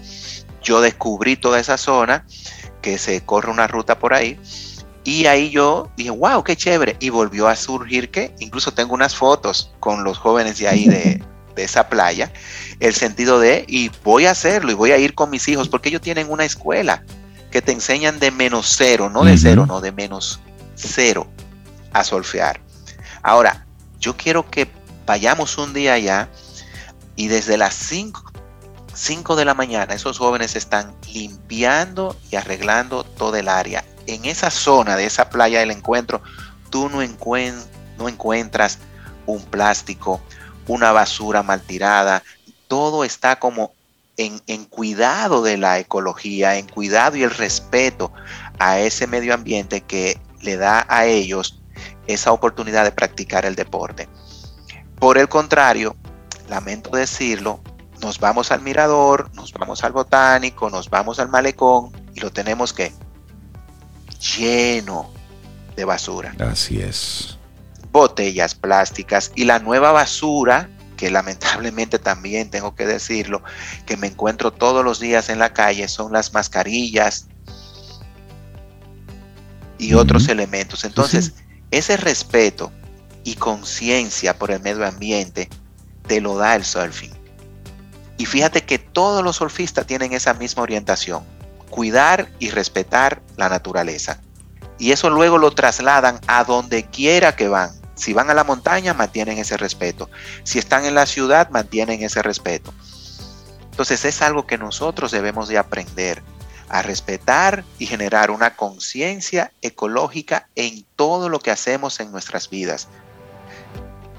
[0.64, 2.26] yo descubrí toda esa zona,
[2.82, 4.40] que se corre una ruta por ahí,
[5.04, 9.16] y ahí yo dije, wow, qué chévere, y volvió a surgir que, incluso tengo unas
[9.16, 11.24] fotos con los jóvenes de ahí de,
[11.56, 12.34] de esa playa,
[12.80, 15.90] el sentido de, y voy a hacerlo, y voy a ir con mis hijos, porque
[15.90, 17.04] ellos tienen una escuela
[17.52, 20.40] que te enseñan de menos cero, no de cero, no de menos
[20.74, 21.28] cero
[21.94, 22.60] a solfear.
[23.22, 23.68] Ahora,
[24.00, 24.79] yo quiero que
[25.10, 26.30] vayamos un día allá
[27.16, 28.32] y desde las 5,
[28.94, 33.84] 5 de la mañana esos jóvenes están limpiando y arreglando toda el área.
[34.06, 36.22] En esa zona de esa playa del encuentro,
[36.70, 38.78] tú no, no encuentras
[39.26, 40.22] un plástico,
[40.68, 42.22] una basura mal tirada,
[42.68, 43.74] todo está como
[44.16, 48.14] en, en, cuidado de la ecología, en cuidado y el respeto
[48.60, 51.60] a ese medio ambiente que le da a ellos
[52.06, 54.08] esa oportunidad de practicar el deporte.
[55.00, 55.96] Por el contrario,
[56.50, 57.62] lamento decirlo,
[58.02, 62.74] nos vamos al mirador, nos vamos al botánico, nos vamos al malecón y lo tenemos
[62.74, 62.94] que
[64.38, 65.10] lleno
[65.76, 66.36] de basura.
[66.40, 67.38] Así es.
[67.92, 73.42] Botellas plásticas y la nueva basura, que lamentablemente también tengo que decirlo,
[73.86, 77.28] que me encuentro todos los días en la calle, son las mascarillas
[79.78, 80.84] y otros elementos.
[80.84, 81.34] Entonces,
[81.72, 82.72] ese respeto
[83.24, 85.50] y conciencia por el medio ambiente
[86.08, 87.14] te lo da el surfing.
[88.18, 91.24] Y fíjate que todos los surfistas tienen esa misma orientación,
[91.70, 94.20] cuidar y respetar la naturaleza.
[94.78, 97.72] Y eso luego lo trasladan a donde quiera que van.
[97.96, 100.10] Si van a la montaña, mantienen ese respeto.
[100.44, 102.74] Si están en la ciudad, mantienen ese respeto.
[103.72, 106.24] Entonces es algo que nosotros debemos de aprender
[106.70, 112.88] a respetar y generar una conciencia ecológica en todo lo que hacemos en nuestras vidas.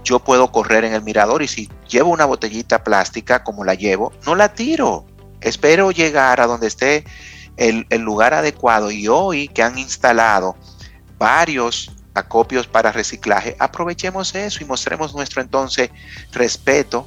[0.02, 4.12] Yo puedo correr en el mirador y si llevo una botellita plástica como la llevo,
[4.26, 5.06] no la tiro.
[5.40, 7.04] Espero llegar a donde esté
[7.56, 10.56] el, lugar adecuado y hoy que han instalado
[11.18, 15.90] varios acopios para reciclaje, aprovechemos eso y mostremos nuestro entonces
[16.32, 17.06] respeto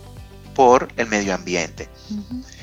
[0.56, 1.90] por el medio ambiente.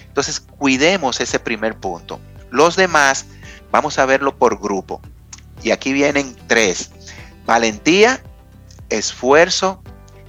[0.06, 2.20] Entonces, cuidemos ese primer punto.
[2.50, 3.26] Los demás
[3.70, 5.00] vamos a verlo por grupo.
[5.62, 6.90] Y aquí vienen tres.
[7.46, 8.22] Valentía,
[8.88, 9.82] esfuerzo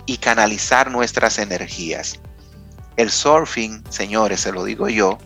[0.06, 2.20] y canalizar nuestras energías.
[2.98, 5.18] El surfing, señores, se lo digo yo,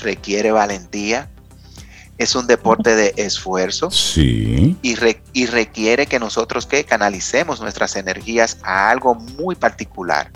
[0.00, 1.30] requiere valentía.
[2.18, 3.90] Es un deporte de esfuerzo.
[3.90, 4.76] Sí.
[4.82, 4.96] Y,
[5.32, 10.30] y requiere que nosotros que canalicemos nuestras energías a algo muy particular.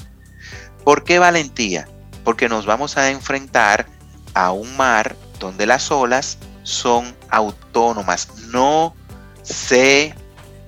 [0.84, 1.88] ¿Por qué valentía?
[2.24, 3.86] Porque nos vamos a enfrentar
[4.34, 8.94] a un mar donde las olas son autónomas, no
[9.42, 10.14] se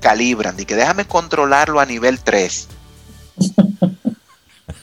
[0.00, 0.58] calibran.
[0.58, 2.68] Y que déjame controlarlo a nivel 3.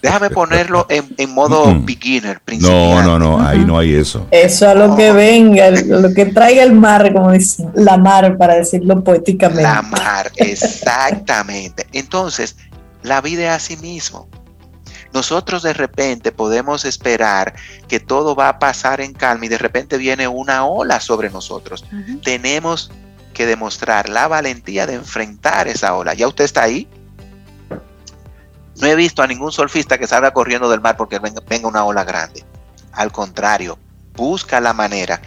[0.02, 4.28] Déjame ponerlo en, modo beginner, No, no, no, ahí no hay eso.
[4.32, 8.56] Eso a lo que venga, lo que traiga el mar, como dice, la mar, para
[8.56, 9.62] decirlo poéticamente.
[9.62, 11.86] La mar, exactamente.
[11.94, 12.56] Entonces,
[13.04, 14.28] la vida es así mismo.
[15.14, 17.54] Nosotros de repente podemos esperar
[17.88, 21.86] que todo va a pasar en calma y de repente viene una ola sobre nosotros.
[22.24, 22.92] Tenemos
[23.34, 26.14] que demostrar la valentía de enfrentar esa ola.
[26.14, 26.88] ¿Ya usted está ahí?
[28.82, 32.04] No he visto a ningún surfista que salga corriendo del mar porque venga, una ola
[32.04, 32.44] grande.
[32.92, 33.78] Al contrario,
[34.16, 35.22] busca la manera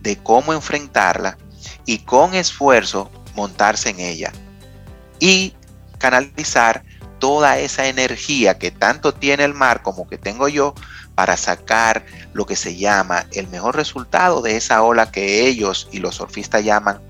[0.00, 1.36] de cómo enfrentarla
[1.84, 4.32] y con esfuerzo montarse en ella
[5.18, 5.54] y
[5.98, 6.84] canalizar
[7.18, 10.74] toda esa energía que tanto tiene el mar como que tengo yo
[11.16, 15.98] para sacar lo que se llama el mejor resultado de esa ola que ellos y
[15.98, 17.00] los surfistas llaman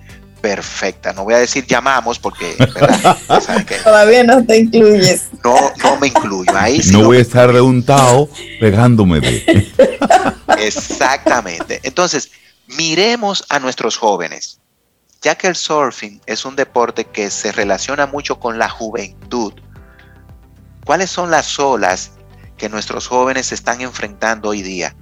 [0.41, 1.13] perfecta.
[1.13, 2.57] No voy a decir llamamos porque
[3.85, 5.29] todavía no te incluyes.
[5.45, 6.51] No, no me incluyo.
[6.57, 9.73] Ahí no voy a estar reuntado pegándome de.
[10.59, 11.81] Exactamente.
[11.83, 12.31] Entonces,
[12.67, 14.59] miremos a nuestros jóvenes.
[15.23, 19.53] Ya que el surfing es un deporte que se relaciona mucho con la juventud,
[20.87, 22.13] ¿cuáles son las olas
[22.57, 24.97] que nuestros jóvenes están enfrentando hoy día?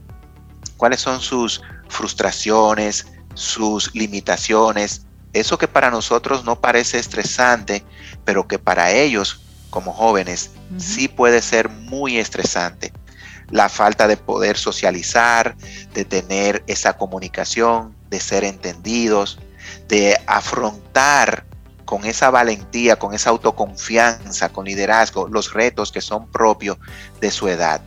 [0.77, 7.85] ¿Cuáles son sus frustraciones, sus limitaciones, eso que para nosotros no parece estresante,
[8.25, 12.93] pero que para ellos como jóvenes sí puede ser muy estresante.
[13.51, 15.57] La falta de poder socializar,
[15.95, 19.39] de tener esa comunicación, de ser entendidos,
[19.89, 21.45] de afrontar
[21.85, 26.77] con esa valentía, con esa autoconfianza, con liderazgo, los retos que son propios
[27.21, 27.81] de su edad.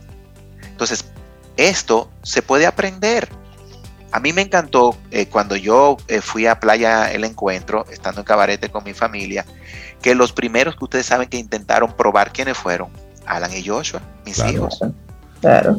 [0.64, 1.04] Entonces,
[1.56, 3.28] esto se puede aprender.
[4.12, 8.26] A mí me encantó eh, cuando yo eh, fui a Playa El Encuentro, estando en
[8.26, 9.46] Cabarete con mi familia,
[10.02, 12.90] que los primeros que ustedes saben que intentaron probar quiénes fueron,
[13.24, 14.80] Alan y Joshua, mis hijos.
[15.40, 15.78] Claro.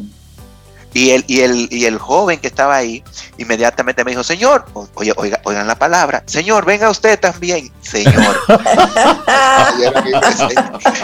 [0.94, 3.02] Y el, y, el, y el joven que estaba ahí
[3.38, 8.14] inmediatamente me dijo, Señor, oye, oiga, oigan la palabra, Señor, venga usted también, Señor.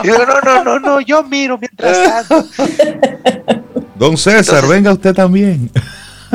[0.02, 2.46] y yo, no, no, no, no, yo miro mientras tanto.
[3.96, 5.70] Don César, venga usted también.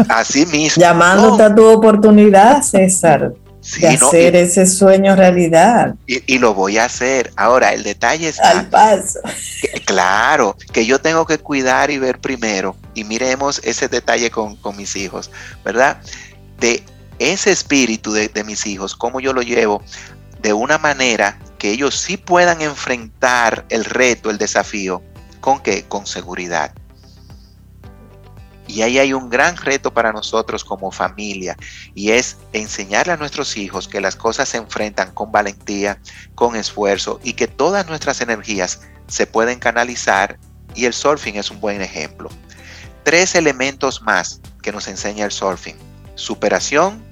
[0.10, 0.82] Así mismo.
[0.82, 3.34] Llamándote a tu oportunidad, César.
[3.80, 5.96] de hacer ese sueño realidad.
[6.06, 7.32] Y, lo voy a hacer.
[7.36, 8.40] Ahora, el detalle es.
[8.40, 9.20] Al paso.
[9.86, 12.76] claro, que yo tengo que cuidar y ver primero.
[12.94, 15.32] Y miremos ese detalle con, mis hijos,
[15.64, 15.98] ¿verdad?
[16.60, 16.84] De
[17.20, 19.82] ese espíritu de, de mis hijos, cómo yo lo llevo
[20.42, 25.02] de una manera que ellos sí puedan enfrentar el reto, el desafío.
[25.40, 25.86] ¿Con qué?
[25.86, 26.72] Con seguridad.
[28.68, 31.56] Y ahí hay un gran reto para nosotros como familia
[31.94, 36.00] y es enseñarle a nuestros hijos que las cosas se enfrentan con valentía,
[36.34, 40.40] con esfuerzo y que todas nuestras energías se pueden canalizar
[40.74, 42.30] y el surfing es un buen ejemplo.
[43.04, 45.78] Tres elementos más que nos enseña el surfing.
[46.16, 47.04] Superación,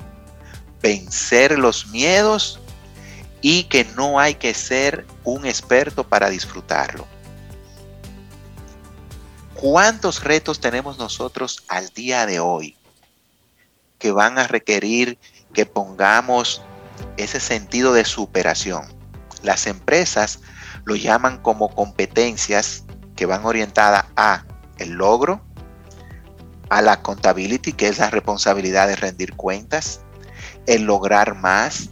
[0.81, 2.59] vencer los miedos
[3.41, 7.05] y que no hay que ser un experto para disfrutarlo.
[9.63, 12.75] ¿Cuántos retos tenemos nosotros al día de hoy
[13.97, 15.17] que van a requerir
[15.53, 16.61] que pongamos
[17.15, 18.93] ese sentido de superación?
[19.41, 20.41] Las empresas
[20.83, 22.83] lo llaman como competencias
[23.15, 24.43] que van orientadas a
[24.79, 25.41] el logro,
[26.67, 30.01] a la accountability, que es la responsabilidad de rendir cuentas,
[30.67, 31.87] el lograr más,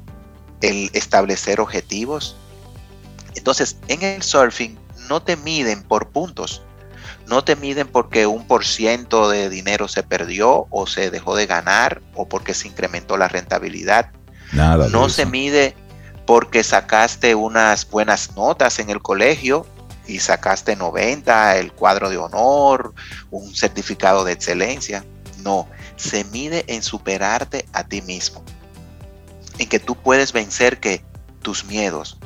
[0.60, 2.36] el establecer objetivos.
[3.36, 6.64] Entonces, en el surfing no te miden por puntos,
[7.28, 11.46] no te miden porque un por ciento de dinero se perdió o se dejó de
[11.46, 14.12] ganar o porque se incrementó la rentabilidad.
[14.52, 14.90] Nada.
[14.90, 15.76] No se mide
[16.26, 19.66] porque sacaste unas buenas notas en el colegio
[20.08, 22.94] y sacaste 90, el cuadro de honor,
[23.30, 25.06] un certificado de excelencia.
[25.40, 28.44] No, se mide en superarte a ti mismo.
[29.58, 31.04] En que tú puedes vencer que
[31.42, 32.18] tus miedos.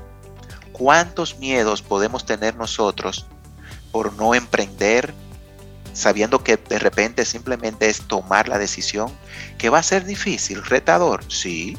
[0.72, 3.28] ¿Cuántos miedos podemos tener nosotros
[3.96, 5.14] por no emprender,
[5.94, 9.10] sabiendo que de repente simplemente es tomar la decisión,
[9.58, 11.78] que va a ser difícil, retador, sí,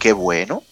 [0.00, 0.64] qué bueno.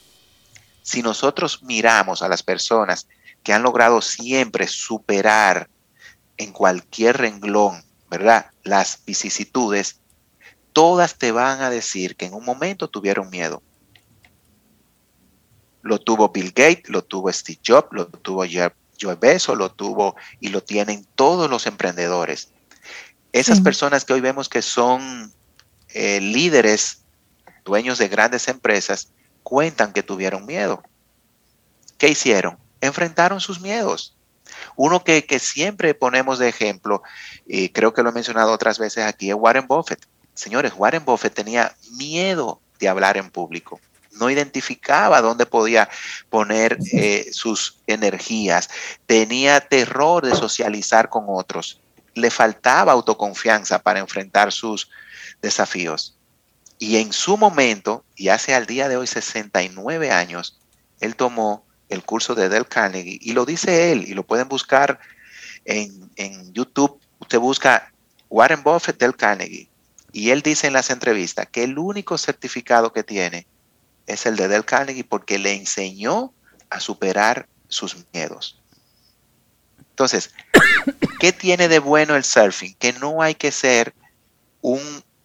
[0.82, 3.06] Si nosotros miramos a las personas
[3.44, 5.70] que han logrado siempre superar
[6.36, 8.46] en cualquier renglón, ¿verdad?
[8.64, 10.00] Las vicisitudes,
[10.72, 13.62] todas te van a decir que en un momento tuvieron miedo.
[15.82, 18.44] Lo tuvo Bill Gates, lo tuvo Steve Jobs, lo tuvo
[19.00, 22.50] Joe Beso lo tuvo y lo tienen todos los emprendedores.
[23.32, 25.32] Esas personas que hoy vemos que son
[25.90, 27.02] eh, líderes,
[27.64, 30.82] dueños de grandes empresas, cuentan que tuvieron miedo.
[31.98, 32.58] ¿Qué hicieron?
[32.80, 34.16] Enfrentaron sus miedos.
[34.76, 37.02] Uno que, que, siempre ponemos de ejemplo,
[37.46, 40.06] y creo que lo he mencionado otras veces aquí, es Warren Buffett.
[40.34, 43.78] Señores, Warren Buffett tenía miedo de hablar en público
[44.18, 45.88] no identificaba dónde podía
[46.30, 48.68] poner eh, sus energías,
[49.06, 51.80] tenía terror de socializar con otros,
[52.14, 54.90] le faltaba autoconfianza para enfrentar sus
[55.40, 56.16] desafíos.
[56.78, 60.60] Y en su momento, y hace al día de hoy 69 años,
[61.00, 65.00] él tomó el curso de Del Carnegie y lo dice él y lo pueden buscar
[65.64, 67.00] en, en YouTube.
[67.18, 67.92] Usted busca
[68.28, 69.68] Warren Buffett Del Carnegie
[70.12, 73.46] y él dice en las entrevistas que el único certificado que tiene
[74.08, 76.32] es el de Del Carnegie porque le enseñó
[76.70, 78.60] a superar sus miedos.
[79.90, 80.30] Entonces,
[81.20, 82.74] ¿qué tiene de bueno el surfing?
[82.74, 83.94] Que no hay que ser
[84.60, 84.80] un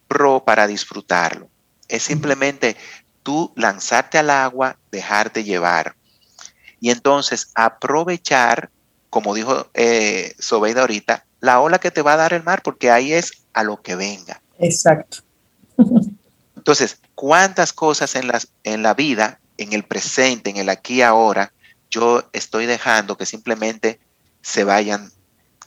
[0.06, 1.48] pro para disfrutarlo.
[1.88, 2.76] Es simplemente
[3.22, 5.96] tú lanzarte al agua, dejarte llevar.
[6.80, 8.70] Y entonces aprovechar,
[9.10, 12.90] como dijo eh, Sobeida ahorita, la ola que te va a dar el mar, porque
[12.90, 14.42] ahí es a lo que venga.
[14.58, 15.18] Exacto.
[16.64, 21.52] Entonces, ¿cuántas cosas en, en la vida, en el presente, en el aquí y ahora,
[21.90, 24.00] yo estoy dejando que simplemente
[24.40, 25.12] se vayan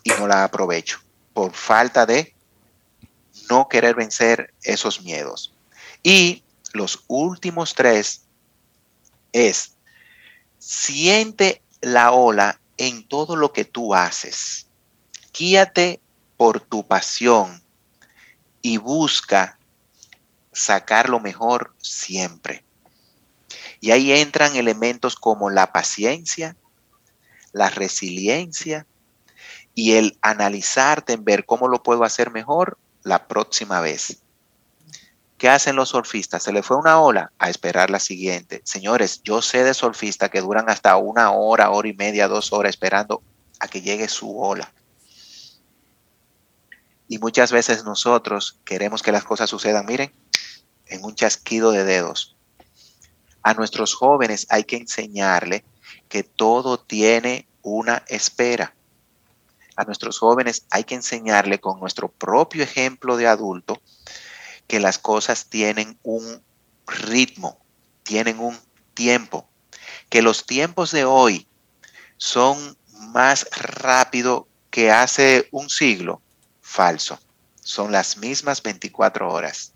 [0.02, 1.00] y no la aprovecho
[1.36, 2.34] por falta de
[3.48, 5.54] no querer vencer esos miedos?
[6.02, 6.44] Y
[6.74, 8.24] los últimos tres
[9.34, 9.74] es,
[10.58, 14.66] siente la ola en todo lo que tú haces.
[15.32, 16.02] Guíate
[16.38, 17.62] por tu pasión
[18.64, 19.60] y busca
[20.58, 22.64] sacar lo mejor siempre.
[23.80, 26.56] Y ahí entran elementos como la paciencia,
[27.52, 28.88] la resiliencia
[29.76, 34.18] y el analizarte en ver cómo lo puedo hacer mejor la próxima vez.
[35.38, 36.42] ¿Qué hacen los surfistas?
[36.42, 38.62] Se le fue una ola a esperar la siguiente.
[38.64, 42.72] Señores, yo sé de surfistas que duran hasta una hora, hora y media, dos horas
[42.72, 43.22] esperando
[43.60, 44.74] a que llegue su ola.
[47.08, 50.12] Y muchas veces nosotros queremos que las cosas sucedan, miren,
[50.90, 52.36] en un chasquido de dedos.
[53.44, 55.64] A nuestros jóvenes hay que enseñarle
[56.10, 58.76] que todo tiene una espera.
[59.76, 63.80] A nuestros jóvenes hay que enseñarle con nuestro propio ejemplo de adulto
[64.68, 66.42] que las cosas tienen un
[66.88, 67.60] ritmo,
[68.04, 68.58] tienen un
[68.94, 69.48] tiempo,
[70.10, 71.48] que los tiempos de hoy
[72.18, 72.78] son
[73.14, 76.22] más rápido que hace un siglo
[76.62, 77.20] falso.
[77.62, 79.74] Son las mismas 24 horas.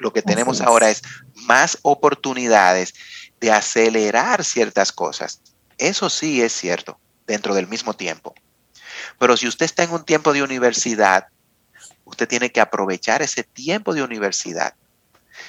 [0.00, 1.02] Lo que tenemos ahora es
[1.34, 2.94] más oportunidades
[3.38, 5.42] de acelerar ciertas cosas.
[5.76, 8.34] Eso sí es cierto, dentro del mismo tiempo.
[9.18, 11.28] Pero si usted está en un tiempo de universidad,
[12.04, 14.74] usted tiene que aprovechar ese tiempo de universidad.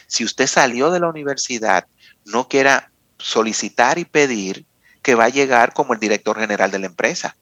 [0.07, 1.87] Si usted salió de la universidad,
[2.25, 4.65] no quiera solicitar y pedir
[5.01, 7.37] que va a llegar como el director general de la empresa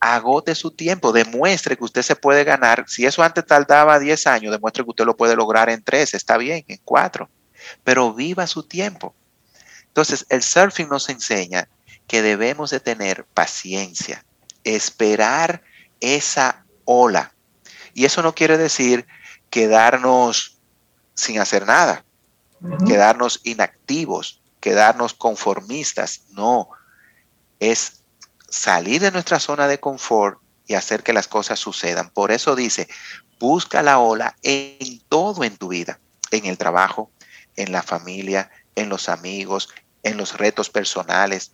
[0.00, 2.84] agote su tiempo, demuestre que usted se puede ganar.
[2.88, 6.36] Si eso antes tardaba 10 años, demuestre que usted lo puede lograr en 3, está
[6.36, 7.28] bien, en 4,
[7.84, 9.14] pero viva su tiempo.
[9.86, 11.68] Entonces, el surfing nos enseña
[12.06, 14.24] que debemos de tener paciencia,
[14.64, 15.62] esperar
[16.00, 17.34] esa ola.
[17.94, 19.06] Y eso no quiere decir
[19.50, 20.58] quedarnos
[21.14, 22.04] sin hacer nada,
[22.86, 26.22] quedarnos inactivos, quedarnos conformistas.
[26.30, 26.70] No,
[27.58, 27.97] es
[28.48, 32.10] salir de nuestra zona de confort y hacer que las cosas sucedan.
[32.10, 32.88] Por eso dice,
[33.38, 35.98] busca la ola en todo en tu vida,
[36.30, 37.10] en el trabajo,
[37.56, 39.68] en la familia, en los amigos,
[40.02, 41.52] en los retos personales.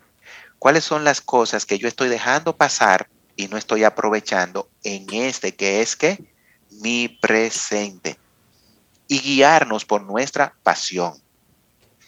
[0.58, 5.54] ¿Cuáles son las cosas que yo estoy dejando pasar y no estoy aprovechando en este
[5.54, 6.32] que es que
[6.70, 8.18] mi presente?
[9.06, 11.22] Y guiarnos por nuestra pasión.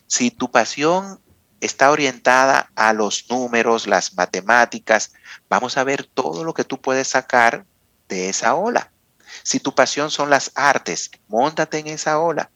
[0.06, 1.20] Si tu pasión
[1.60, 5.12] está orientada a los números, las matemáticas.
[5.48, 7.66] Vamos a ver todo lo que tú puedes sacar
[8.08, 8.92] de esa ola.
[9.42, 12.50] Si tu pasión son las artes, montate en esa ola.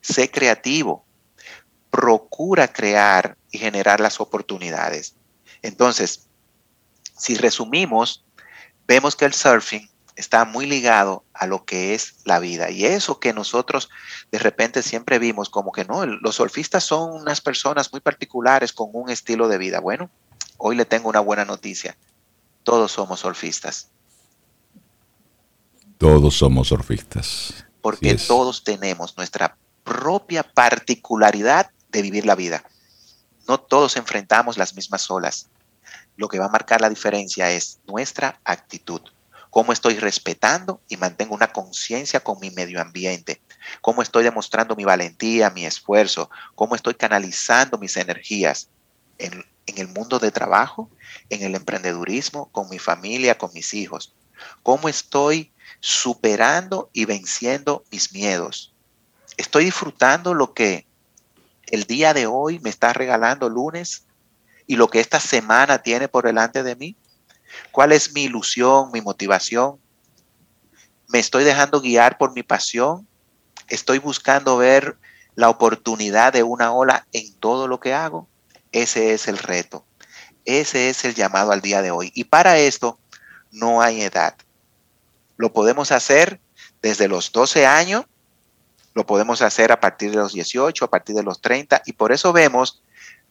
[0.00, 1.04] Sé creativo.
[1.90, 5.14] Procura crear y generar las oportunidades.
[5.62, 6.28] Entonces,
[7.16, 8.24] si resumimos,
[8.86, 12.70] vemos que el surfing está muy ligado a lo que es la vida.
[12.70, 13.90] Y eso que nosotros
[14.32, 18.88] de repente siempre vimos como que no, los surfistas son unas personas muy particulares con
[18.92, 19.78] un estilo de vida.
[19.78, 20.10] Bueno,
[20.56, 21.96] hoy le tengo una buena noticia.
[22.64, 23.90] Todos somos surfistas.
[25.98, 27.66] Todos somos surfistas.
[27.82, 32.64] Porque todos tenemos nuestra propia particularidad de vivir la vida.
[33.46, 35.48] No todos enfrentamos las mismas olas.
[36.16, 39.02] Lo que va a marcar la diferencia es nuestra actitud
[39.50, 43.40] cómo estoy respetando y mantengo una conciencia con mi medio ambiente,
[43.80, 48.68] cómo estoy demostrando mi valentía, mi esfuerzo, cómo estoy canalizando mis energías
[49.18, 50.90] en, el mundo de trabajo,
[51.28, 54.14] en el emprendedurismo, con mi familia, con mis hijos,
[54.62, 58.72] cómo estoy superando y venciendo mis miedos.
[59.36, 60.86] Estoy disfrutando lo que
[61.66, 64.04] el día de hoy me está regalando lunes
[64.66, 66.96] y lo que esta semana tiene por delante de mí.
[67.72, 69.78] ¿Cuál es mi ilusión, mi motivación?
[71.08, 73.06] ¿Me estoy dejando guiar por mi pasión?
[73.68, 74.96] ¿Estoy buscando ver
[75.34, 78.28] la oportunidad de una ola en todo lo que hago?
[78.72, 79.84] Ese es el reto.
[80.44, 82.12] Ese es el llamado al día de hoy.
[82.14, 82.98] Y para esto
[83.50, 84.36] no hay edad.
[85.36, 86.40] Lo podemos hacer
[86.82, 88.04] desde los 12 años,
[88.94, 92.12] lo podemos hacer a partir de los 18, a partir de los 30, y por
[92.12, 92.82] eso vemos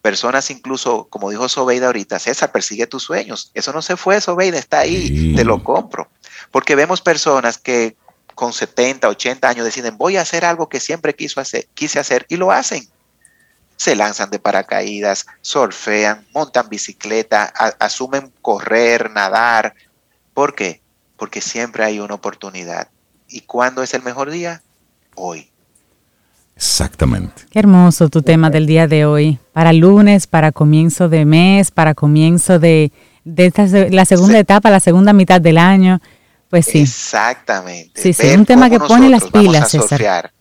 [0.06, 3.50] personas incluso, como dijo Sobeida ahorita, César, persigue tus sueños.
[3.56, 6.08] Eso no se fue, Sobeida, está ahí, te lo compro.
[6.52, 7.98] Porque vemos personas que
[8.36, 12.28] con 70, 80 años deciden, voy a hacer algo que siempre quiso hacer, quise hacer,
[12.30, 12.88] y lo hacen.
[13.78, 17.46] Se lanzan de paracaídas, surfean, montan bicicleta,
[17.80, 19.74] asumen correr, nadar.
[20.36, 20.84] ¿Por qué?
[21.18, 22.90] Porque siempre hay una oportunidad.
[23.28, 24.62] ¿Y cuándo es el mejor día?
[25.16, 25.52] Hoy.
[26.56, 27.44] Exactamente.
[27.50, 29.40] Qué hermoso tu tema del día de hoy.
[29.52, 32.92] Para lunes, para comienzo de mes, para comienzo de,
[33.26, 36.02] la segunda etapa, la segunda mitad del año.
[36.50, 36.82] Pues sí.
[36.82, 38.02] Exactamente.
[38.02, 40.32] Sí, sí, un tema que pone las pilas, César.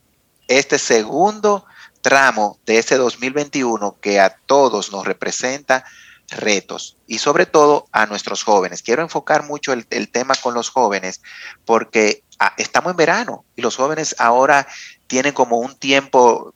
[0.47, 1.65] Este segundo
[2.03, 5.85] tramo de este 2021 que a todos nos representa
[6.29, 8.83] retos y sobre todo a nuestros jóvenes.
[8.83, 11.23] Quiero enfocar mucho el, tema con los jóvenes
[11.65, 14.67] porque ah, estamos en verano y los jóvenes ahora
[15.07, 16.55] tienen como un tiempo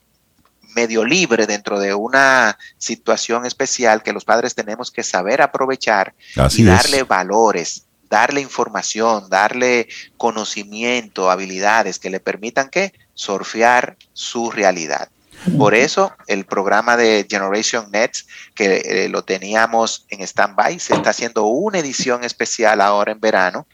[0.75, 6.15] medio libre dentro de una situación especial que los padres tenemos que saber aprovechar
[6.57, 15.09] y darle valores, darle información, darle conocimiento, habilidades que le permitan que surfear su realidad.
[15.57, 21.11] Por eso el programa de Generation Nets, que eh, lo teníamos en stand-by, se está
[21.11, 23.67] haciendo una edición especial ahora en verano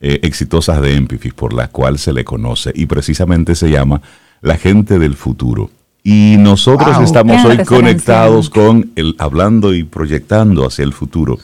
[0.00, 2.72] eh, exitosas de Empifis, por la cual se le conoce.
[2.74, 4.00] Y precisamente se llama
[4.40, 5.70] La gente del futuro.
[6.06, 11.38] Y nosotros estamos hoy conectados con el hablando y proyectando hacia el futuro.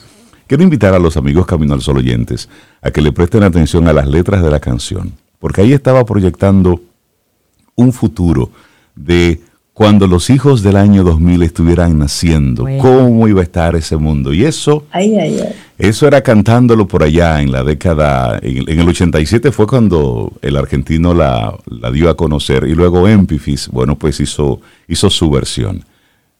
[0.45, 2.47] Quiero invitar a los amigos Camino al Sol oyentes
[2.83, 6.79] a que le presten atención a las letras de la canción, porque ahí estaba proyectando
[7.73, 8.51] un futuro
[8.95, 9.41] de
[9.81, 14.31] cuando los hijos del año 2000 estuvieran naciendo, cómo iba a estar ese mundo.
[14.31, 14.85] Y eso,
[15.79, 21.15] eso era cantándolo por allá en la década, en, el 87 fue cuando el argentino
[21.15, 21.57] la,
[21.91, 25.83] dio a conocer y luego Empifis, bueno, pues hizo, hizo su versión.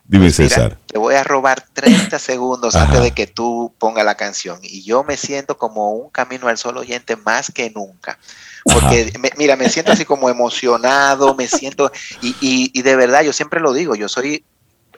[0.06, 0.78] Dime, pues César.
[0.86, 4.60] Te voy a robar 30 segundos antes de que tú pongas la canción.
[4.62, 8.20] Y yo me siento como un camino al sol oyente más que nunca.
[8.64, 11.92] Porque, mira, me siento así como emocionado, me siento,
[12.22, 14.44] y, y, de verdad, yo siempre lo digo, yo soy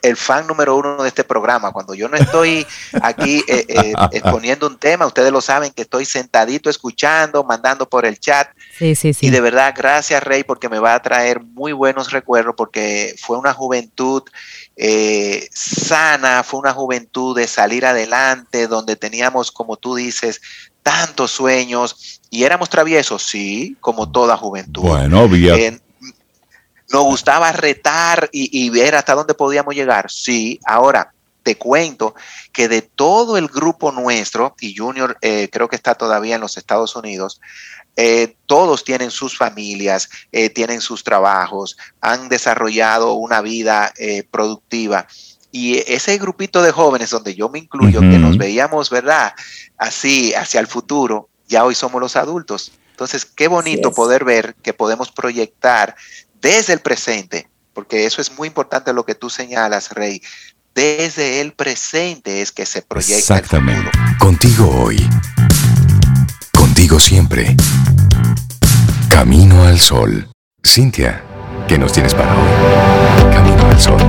[0.04, 1.72] el fan número uno de este programa.
[1.72, 2.68] Cuando yo no estoy
[3.02, 8.06] aquí eh, eh, exponiendo un tema, ustedes lo saben que estoy sentadito escuchando, mandando por
[8.06, 8.50] el chat.
[8.78, 9.28] Sí, sí, sí.
[9.28, 13.38] Y de verdad, gracias Rey, porque me va a traer muy buenos recuerdos, porque fue
[13.38, 14.24] una juventud
[14.76, 20.42] eh, sana, fue una juventud de salir adelante, donde teníamos, como tú dices,
[20.84, 24.82] tantos sueños y éramos traviesos, sí, como toda juventud.
[24.82, 25.80] Bueno, bien.
[26.92, 30.60] nos gustaba retar y, ver hasta dónde podíamos llegar, sí.
[30.66, 31.14] Ahora,
[31.44, 32.16] te cuento
[32.52, 36.58] que de todo el grupo nuestro, y Junior eh, creo que está todavía en los
[36.58, 37.40] Estados Unidos,
[37.98, 43.94] eh, todos tienen sus familias, eh, tienen sus trabajos, han desarrollado una vida
[44.32, 45.06] productiva.
[45.52, 49.34] Y ese grupito de jóvenes, donde yo me incluyo, que nos veíamos, ¿verdad?
[49.78, 52.72] Así, hacia el futuro, ya hoy somos los adultos.
[52.90, 55.96] Entonces, qué bonito poder ver que podemos proyectar
[56.42, 60.22] desde el presente, porque eso es muy importante lo que tú señalas, Rey.
[60.74, 63.20] Desde el presente es que se proyecta.
[63.20, 63.92] Exactamente.
[64.20, 65.08] Contigo hoy.
[66.58, 67.56] Contigo siempre.
[69.08, 70.28] Camino al sol.
[70.66, 71.24] Cintia,
[71.68, 73.32] ¿qué nos tienes para hoy?
[73.32, 74.02] Camino al sol.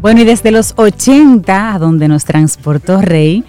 [0.00, 3.44] Bueno, y desde los 80, a donde nos transportó Rey,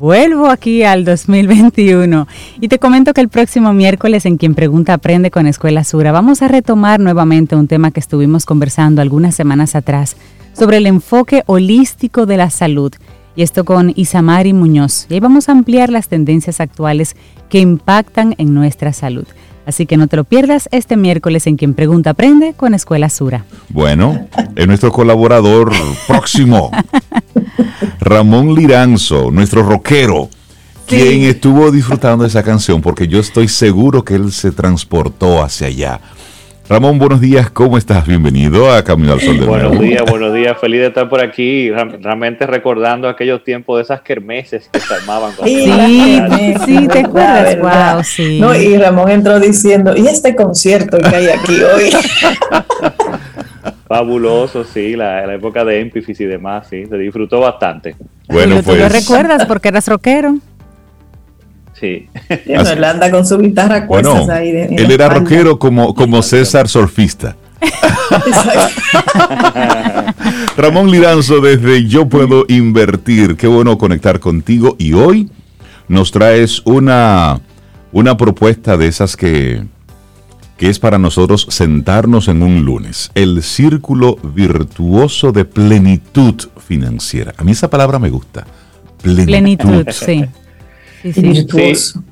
[0.00, 2.26] Vuelvo aquí al 2021
[2.58, 6.40] y te comento que el próximo miércoles en Quien Pregunta Aprende con Escuela Sura vamos
[6.40, 10.16] a retomar nuevamente un tema que estuvimos conversando algunas semanas atrás
[10.54, 12.94] sobre el enfoque holístico de la salud
[13.36, 15.04] y esto con Isamari Muñoz.
[15.10, 17.14] Y ahí vamos a ampliar las tendencias actuales
[17.50, 19.26] que impactan en nuestra salud.
[19.70, 23.44] Así que no te lo pierdas este miércoles en Quien Pregunta Aprende con Escuela Sura.
[23.68, 25.70] Bueno, es nuestro colaborador
[26.08, 26.72] próximo,
[28.00, 30.28] Ramón Liranzo, nuestro rockero,
[30.86, 35.68] quien estuvo disfrutando de esa canción porque yo estoy seguro que él se transportó hacia
[35.68, 36.00] allá.
[36.70, 38.06] Ramón, buenos días, ¿cómo estás?
[38.06, 41.68] Bienvenido a Camino al Sol de Buenos días, buenos días, feliz de estar por aquí,
[41.68, 45.32] realmente recordando aquellos tiempos de esas kermeses que se armaban.
[45.42, 45.68] Sí,
[46.64, 48.38] sí, te acuerdas, wow, sí.
[48.38, 51.90] No, y Ramón entró diciendo, ¿y este concierto que hay aquí hoy?
[53.88, 57.96] Fabuloso, sí, la, época de Empifis y demás, sí, se disfrutó bastante.
[58.28, 58.64] Bueno, pues.
[58.64, 58.92] ¿Tú lo pues.
[58.92, 60.36] recuerdas porque eras rockero?
[61.80, 62.08] Sí.
[62.28, 67.36] él anda con su guitarra bueno, ahí Él era rockero como, como César surfista.
[70.56, 73.36] Ramón Liranzo desde Yo Puedo Invertir.
[73.36, 75.30] Qué bueno conectar contigo y hoy
[75.88, 77.40] nos traes una,
[77.92, 79.64] una propuesta de esas que,
[80.58, 83.10] que es para nosotros sentarnos en un lunes.
[83.14, 86.34] El círculo virtuoso de plenitud
[86.66, 87.32] financiera.
[87.38, 88.46] A mí esa palabra me gusta.
[89.02, 90.26] Plenitud, sí.
[91.02, 92.02] Y virtuoso.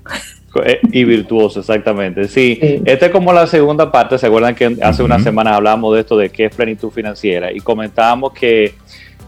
[0.64, 2.26] Eh, y virtuoso, exactamente.
[2.26, 4.18] Sí, esta es como la segunda parte.
[4.18, 7.52] ¿Se acuerdan que hace unas semanas hablábamos de esto de qué es plenitud financiera?
[7.52, 8.74] Y comentábamos que,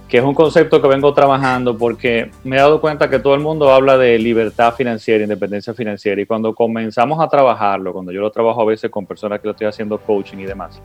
[0.09, 3.41] que, es un concepto que vengo trabajando porque me he dado cuenta que todo el
[3.41, 6.21] mundo habla de libertad financiera, independencia financiera.
[6.21, 9.53] Y cuando comenzamos a trabajarlo, cuando yo lo trabajo a veces con personas que lo
[9.53, 10.81] estoy haciendo coaching y demás.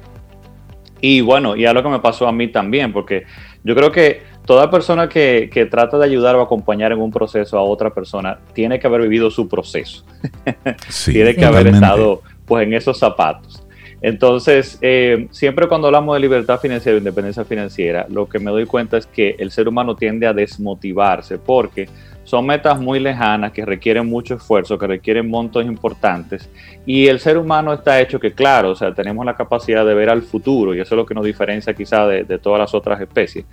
[1.01, 3.25] Y bueno, y algo que me pasó a mí también, porque
[3.65, 7.63] yo creo que toda persona que, trata de ayudar o acompañar en un proceso a
[7.63, 10.05] otra persona tiene que haber vivido su proceso.
[11.05, 13.63] tiene que haber estado pues en esos zapatos.
[14.01, 18.67] Entonces, eh, siempre cuando hablamos de libertad financiera o independencia financiera, lo que me doy
[18.67, 21.89] cuenta es que el ser humano tiende a desmotivarse porque
[22.25, 26.49] son metas muy lejanas que requieren mucho esfuerzo, que requieren montos importantes
[26.85, 30.09] y el ser humano está hecho que, claro, o sea, tenemos la capacidad de ver
[30.09, 33.45] al futuro y eso es lo que nos diferencia quizá de, todas las otras especies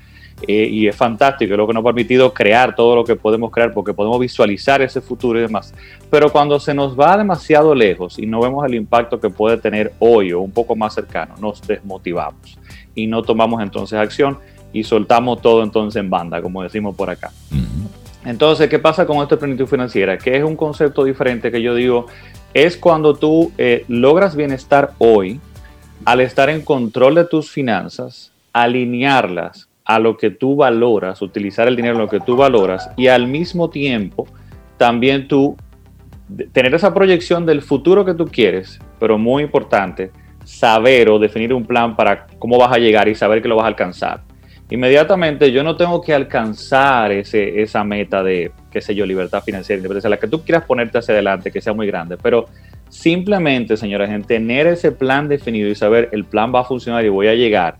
[0.49, 3.51] eh, y es fantástico, es lo que nos ha permitido crear todo lo que podemos
[3.51, 5.75] crear porque podemos visualizar ese futuro y demás.
[6.11, 9.93] Pero cuando se nos va demasiado lejos y no vemos el impacto que puede tener
[9.99, 12.59] hoy o un poco más cercano, nos desmotivamos
[12.95, 14.39] y no tomamos entonces acción
[14.73, 17.31] y soltamos todo entonces en banda, como decimos por acá.
[18.25, 20.17] Entonces, ¿qué pasa con esta plenitud financiera?
[20.17, 22.07] Que es un concepto diferente que yo digo,
[22.55, 25.41] es cuando tú eh, logras bienestar hoy
[26.05, 31.77] al estar en control de tus finanzas, alinearlas a lo que tú valoras, utilizar el
[31.77, 34.27] dinero en lo que tú valoras y al mismo tiempo
[34.77, 35.57] también tú
[36.53, 40.11] tener esa proyección del futuro que tú quieres, pero muy importante,
[40.45, 43.65] saber o definir un plan para cómo vas a llegar y saber que lo vas
[43.65, 44.23] a alcanzar.
[44.73, 49.77] Inmediatamente yo no tengo que alcanzar ese, esa meta de, qué sé yo, libertad financiera,
[49.77, 52.47] independencia, la que tú quieras ponerte hacia adelante, que sea muy grande, pero
[52.89, 57.11] simplemente, señores, en tener ese plan definido y saber el plan va a funcionar y
[57.11, 57.77] voy a llegar,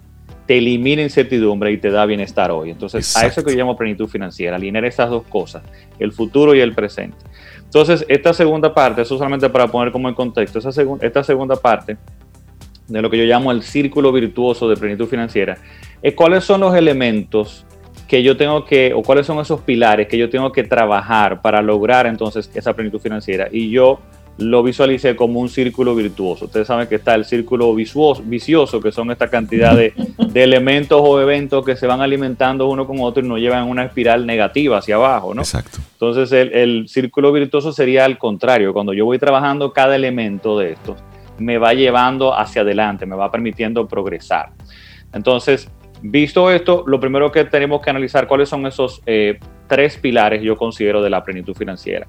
[0.47, 2.69] te elimina incertidumbre y te da bienestar hoy.
[2.69, 5.63] Entonces, a eso que yo llamo plenitud financiera, alinear esas dos cosas,
[5.99, 7.17] el futuro y el presente.
[7.65, 10.69] Entonces, esta segunda parte, eso solamente para poner como en contexto, esa
[11.01, 11.97] esta segunda parte
[12.93, 15.59] de lo que yo llamo el círculo virtuoso de plenitud financiera,
[16.03, 17.65] es cuáles son los elementos
[18.07, 21.63] que yo tengo que, o cuáles son esos pilares que yo tengo que trabajar para
[21.63, 23.49] lograr entonces esa plenitud financiera.
[23.51, 24.01] Y yo
[24.39, 26.47] lo visualicé como un círculo virtuoso.
[26.47, 29.95] Ustedes saben que está el círculo vicioso, que son esta cantidad de,
[30.35, 34.27] elementos o eventos que se van alimentando uno con otro y nos llevan una espiral
[34.27, 35.43] negativa hacia abajo, ¿no?
[35.43, 35.79] Exacto.
[35.93, 40.73] Entonces el, el círculo virtuoso sería al contrario, cuando yo voy trabajando cada elemento de
[40.73, 40.97] estos,
[41.39, 44.51] me va llevando hacia adelante, me va permitiendo progresar.
[45.13, 45.71] Entonces,
[46.03, 50.57] visto esto, lo primero que tenemos que analizar cuáles son esos eh, tres pilares yo
[50.57, 52.07] considero de la plenitud financiera.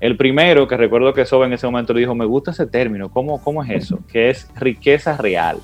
[0.00, 3.42] El primero, que recuerdo que Sobe en ese momento dijo, me gusta ese término, ¿cómo,
[3.42, 4.00] cómo es eso?
[4.10, 5.58] Que es riqueza real.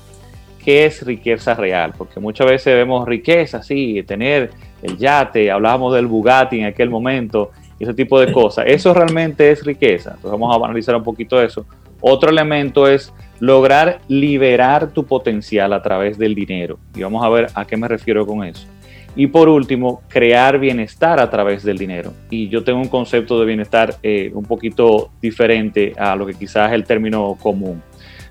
[0.63, 1.93] ¿Qué es riqueza real?
[1.97, 4.51] Porque muchas veces vemos riqueza, sí, tener
[4.81, 8.65] el yate, hablábamos del Bugatti en aquel momento, ese tipo de cosas.
[8.67, 10.11] Eso realmente es riqueza.
[10.15, 11.65] Entonces vamos a analizar un poquito eso.
[12.05, 16.77] Otro elemento es lograr liberar tu potencial a través del dinero.
[16.93, 18.67] Y vamos a ver a qué me refiero con eso.
[19.15, 22.11] Y por último, crear bienestar a través del dinero.
[22.29, 26.71] Y yo tengo un concepto de bienestar eh, un poquito diferente a lo que quizás
[26.71, 27.81] es el término común.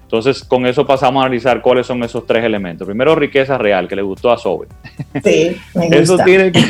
[0.03, 2.87] Entonces, con eso pasamos a analizar cuáles son esos tres elementos.
[2.87, 4.67] Primero, riqueza real, que le gustó a Sobe.
[5.25, 5.57] Sí,
[5.91, 6.63] Eso tiene, que,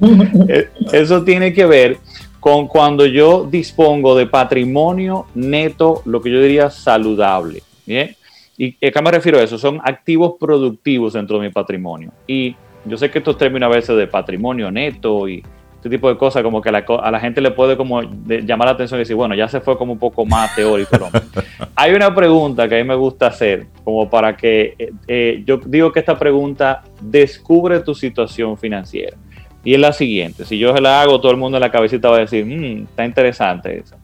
[0.94, 1.98] eso tiene que ver
[2.40, 7.62] con cuando yo dispongo de patrimonio neto, lo que yo diría saludable.
[7.86, 8.16] ¿bien?
[8.56, 9.58] ¿Y a qué me refiero a eso?
[9.58, 12.12] Son activos productivos dentro de mi patrimonio.
[12.26, 15.42] Y yo sé que estos términos a veces de patrimonio neto y
[15.80, 18.98] este tipo de cosas, como que a la gente le puede como llamar la atención
[18.98, 21.08] y decir, bueno, ya se fue como un poco más teórico.
[21.74, 25.56] Hay una pregunta que a mí me gusta hacer, como para que eh, eh, yo
[25.64, 29.16] digo que esta pregunta descubre tu situación financiera.
[29.62, 32.08] Y es la siguiente, si yo se la hago, todo el mundo en la cabecita
[32.08, 33.96] va a decir, mmm, está interesante eso.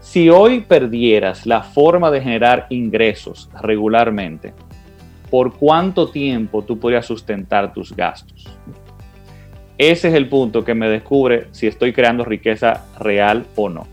[0.00, 4.52] Si hoy perdieras la forma de generar ingresos regularmente,
[5.30, 8.46] ¿por cuánto tiempo tú podrías sustentar tus gastos?
[9.78, 13.86] Ese es el punto que me descubre si estoy creando riqueza real o no.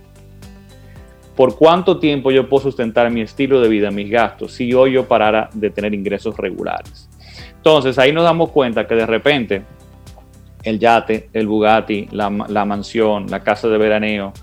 [1.36, 5.08] ¿Por cuánto tiempo yo puedo sustentar mi estilo de vida, mis gastos, si hoy yo
[5.08, 7.10] parara de tener ingresos regulares?
[7.56, 9.64] Entonces ahí nos damos cuenta que de repente
[10.64, 14.34] el yate, el Bugatti, la, la mansión, la casa de veraneo,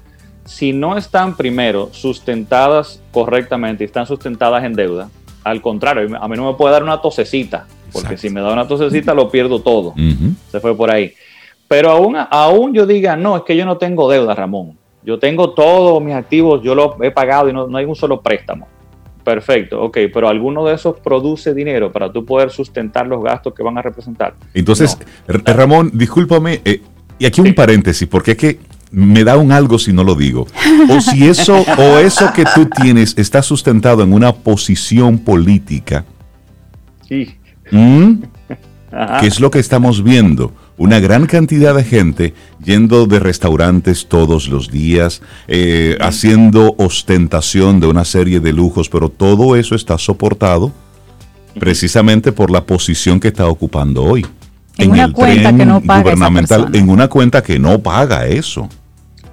[0.44, 5.10] si no están primero sustentadas correctamente y están sustentadas en deuda,
[5.44, 8.66] al contrario, a mí no me puede dar una tosecita, porque si me da una
[8.66, 9.94] tosecita lo pierdo todo.
[10.50, 11.12] Se fue por ahí.
[11.68, 14.76] Pero aún, aún yo diga, no, es que yo no tengo deuda, Ramón.
[15.02, 18.66] Yo tengo todos mis activos, yo los he pagado y no, hay un solo préstamo.
[19.30, 23.62] Perfecto, ok, pero alguno de esos produce dinero para tú poder sustentar los gastos que
[23.62, 24.34] van a representar.
[24.52, 26.82] Entonces, Ramón, discúlpame, eh,
[27.16, 28.58] y aquí un paréntesis, porque es que
[28.90, 30.48] me da un algo si no lo digo.
[30.88, 36.04] O si eso, o eso que tú tienes está sustentado en una posición política.
[37.08, 37.36] Sí.
[37.70, 40.52] ¿Qué es lo que estamos viendo?
[40.80, 42.32] Una gran cantidad de gente
[42.64, 49.10] yendo de restaurantes todos los días, eh, haciendo ostentación de una serie de lujos, pero
[49.10, 50.72] todo eso está soportado
[51.58, 54.24] precisamente por la posición que está ocupando hoy.
[54.78, 58.66] En, una cuenta que no paga gubernamental, en una cuenta que no paga eso.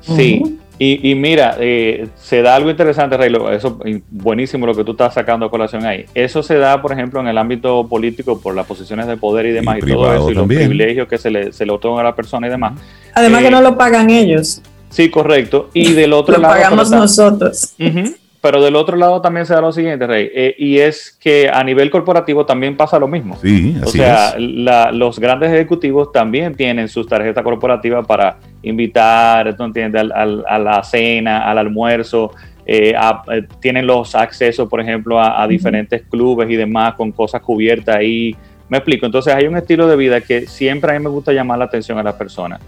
[0.02, 3.80] Sí, y, mira, eh, se da algo interesante, Rey, eso
[4.12, 6.06] buenísimo lo que tú estás sacando a colación ahí.
[6.14, 9.52] Eso se da, por ejemplo, en el ámbito político por las posiciones de poder y
[9.52, 12.16] demás, y, todo eso, y los privilegios que se le, se le otorgan a la
[12.16, 12.80] persona y demás.
[13.16, 14.62] Además que eh, no lo pagan ellos.
[14.90, 15.70] Sí, correcto.
[15.74, 16.54] Y del otro lo lado...
[16.54, 17.74] pagamos nosotros.
[18.40, 21.64] Pero del otro lado también se da lo siguiente, Rey, eh, y es que a
[21.64, 23.36] nivel corporativo también pasa lo mismo.
[23.42, 28.38] Sí, así o sea, los grandes ejecutivos también tienen sus tarjetas corporativas para
[28.68, 30.10] invitar, ¿tú entiendes?
[30.12, 32.32] a la cena, al almuerzo,
[32.66, 32.94] eh,
[33.32, 37.96] eh, tienen los accesos, por ejemplo, a, a, diferentes clubes y demás con cosas cubiertas
[37.96, 38.36] ahí.
[38.68, 39.06] Me explico.
[39.06, 41.98] Entonces hay un estilo de vida que siempre a mí me gusta llamar la atención
[41.98, 42.60] a las personas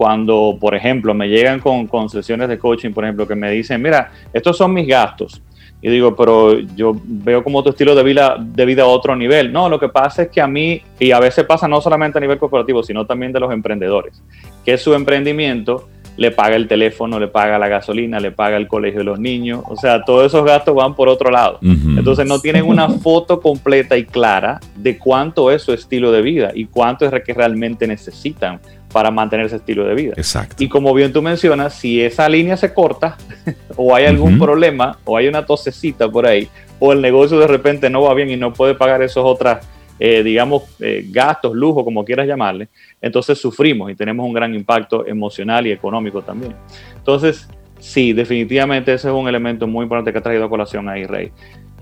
[0.00, 3.82] cuando, por ejemplo, me llegan con, con sesiones de coaching, por ejemplo, que me dicen,
[3.82, 5.42] mira, estos son mis gastos.
[5.82, 9.52] Y digo, pero yo veo como tu estilo de vida, de vida a otro nivel.
[9.52, 12.20] No, lo que pasa es que a mí, y a veces pasa no solamente a
[12.22, 14.22] nivel corporativo, sino también de los emprendedores,
[14.64, 18.98] que su emprendimiento le paga el teléfono, le paga la gasolina, le paga el colegio
[18.98, 19.62] de los niños.
[19.68, 21.58] O sea, todos esos gastos van por otro lado.
[21.62, 26.50] Entonces no tienen una foto completa y clara de cuánto es su estilo de vida
[26.54, 28.60] y cuánto es que realmente necesitan
[28.92, 30.14] para mantener ese estilo de vida.
[30.16, 30.62] Exacto.
[30.62, 33.16] Y como bien tú mencionas, si esa línea se corta
[33.76, 36.48] o hay algún problema o hay una tosecita por ahí
[36.80, 39.58] o el negocio de repente no va bien y no puede pagar esos otros,
[40.02, 42.70] eh, digamos, eh, gastos, lujo, como quieras llamarle,
[43.02, 46.54] entonces sufrimos y tenemos un gran impacto emocional y económico también.
[46.96, 47.46] Entonces,
[47.78, 51.30] sí, definitivamente ese es un elemento muy importante que ha traído a colación ahí, Rey.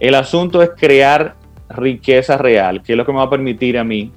[0.01, 1.37] El asunto es crear
[1.71, 4.11] riqueza real, que es lo que me va a permitir a mí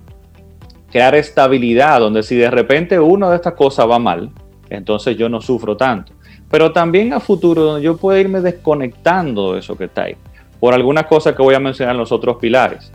[0.92, 4.32] crear estabilidad, donde si de repente una de estas cosas va mal,
[4.70, 6.14] entonces yo no sufro tanto.
[6.50, 10.16] Pero también a futuro, donde yo puedo irme desconectando de eso que está ahí,
[10.60, 12.92] por algunas cosas que voy a mencionar en los otros pilares.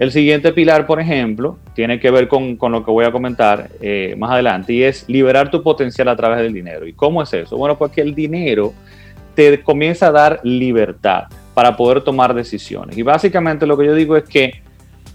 [0.00, 4.14] El siguiente pilar, por ejemplo, tiene que ver con, lo que voy a comentar eh,
[4.16, 6.86] más adelante y es liberar tu potencial a través del dinero.
[6.86, 7.58] ¿Y cómo es eso?
[7.58, 8.72] Bueno, porque el dinero
[9.34, 12.96] te comienza a dar libertad para poder tomar decisiones.
[12.96, 14.62] Y básicamente lo que yo digo es que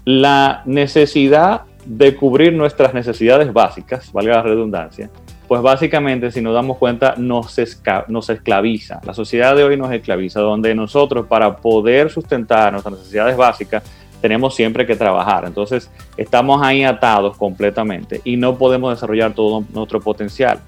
[0.04, 5.10] la necesidad de cubrir nuestras necesidades básicas, valga la redundancia,
[5.48, 9.00] pues básicamente si nos damos cuenta nos esclaviza.
[9.04, 13.82] La sociedad de hoy nos esclaviza, donde nosotros para poder sustentar nuestras necesidades básicas
[14.20, 15.44] tenemos siempre que trabajar.
[15.46, 20.60] Entonces estamos ahí atados completamente y no podemos desarrollar todo nuestro potencial.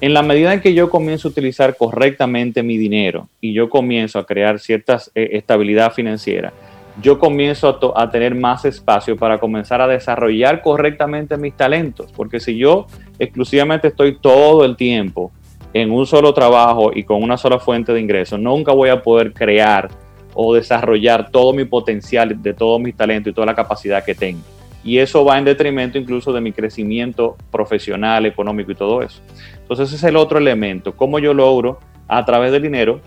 [0.00, 4.18] En la medida en que yo comienzo a utilizar correctamente mi dinero y yo comienzo
[4.18, 6.52] a crear cierta eh, estabilidad financiera,
[7.00, 12.12] yo comienzo a, tener más espacio para comenzar a desarrollar correctamente mis talentos.
[12.12, 12.86] Porque si yo
[13.18, 15.32] exclusivamente estoy todo el tiempo
[15.72, 19.32] en un solo trabajo y con una sola fuente de ingresos, nunca voy a poder
[19.32, 19.88] crear
[20.34, 24.42] o desarrollar todo mi potencial, de todo mi talento y toda la capacidad que tengo.
[24.82, 29.22] Y eso va en detrimento incluso de mi crecimiento profesional, económico y todo eso.
[29.56, 33.00] Entonces ese es el otro elemento, cómo yo logro a través del dinero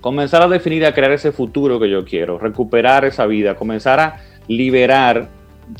[0.00, 4.16] comenzar a definir, a crear ese futuro que yo quiero, recuperar esa vida, comenzar a
[4.46, 5.28] liberar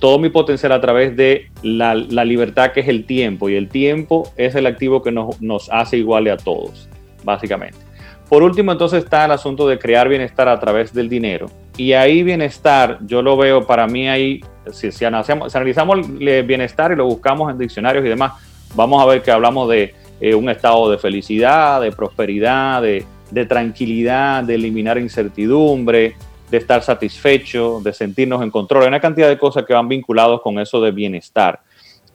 [0.01, 3.49] todo mi potencial a través de la, libertad que es el tiempo.
[3.49, 6.89] Y el tiempo es el activo que nos, nos hace iguales a todos,
[7.25, 7.88] básicamente.
[8.29, 11.47] Por último, entonces está el asunto de crear bienestar a través del dinero.
[11.76, 17.07] Y ahí bienestar, yo lo veo para mí ahí, si, analizamos, el bienestar y lo
[17.07, 18.33] buscamos en diccionarios y demás,
[18.74, 23.47] vamos a ver que hablamos de eh, un estado de felicidad, de prosperidad, de, de
[23.47, 26.16] tranquilidad, de eliminar incertidumbre,
[26.51, 28.83] de estar satisfecho, de sentirnos en control.
[28.83, 31.61] Hay una cantidad de cosas que van vinculados con eso de bienestar.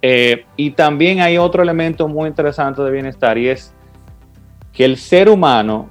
[0.01, 3.73] Eh, y también hay otro elemento muy interesante de bienestar y es
[4.73, 5.89] que el ser humano,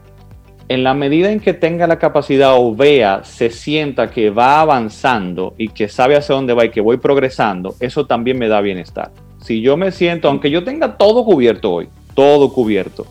[0.69, 5.55] en la medida en que tenga la capacidad o vea, se sienta que va avanzando
[5.59, 9.11] y que sabe hacia dónde va y que voy progresando, eso también me da bienestar.
[9.41, 13.07] Si yo me siento, aunque yo tenga todo cubierto hoy, todo cubierto,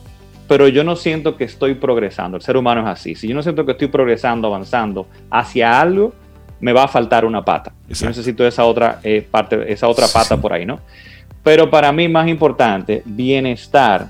[0.47, 2.37] pero yo no siento que estoy progresando.
[2.37, 3.15] El ser humano es así.
[3.15, 6.13] Si yo no siento que estoy progresando, avanzando hacia algo,
[6.59, 7.73] me va a faltar una pata.
[7.89, 10.79] Yo necesito esa otra eh, parte, esa otra pata por ahí, ¿no?
[11.43, 14.09] Pero para mí más importante, bienestar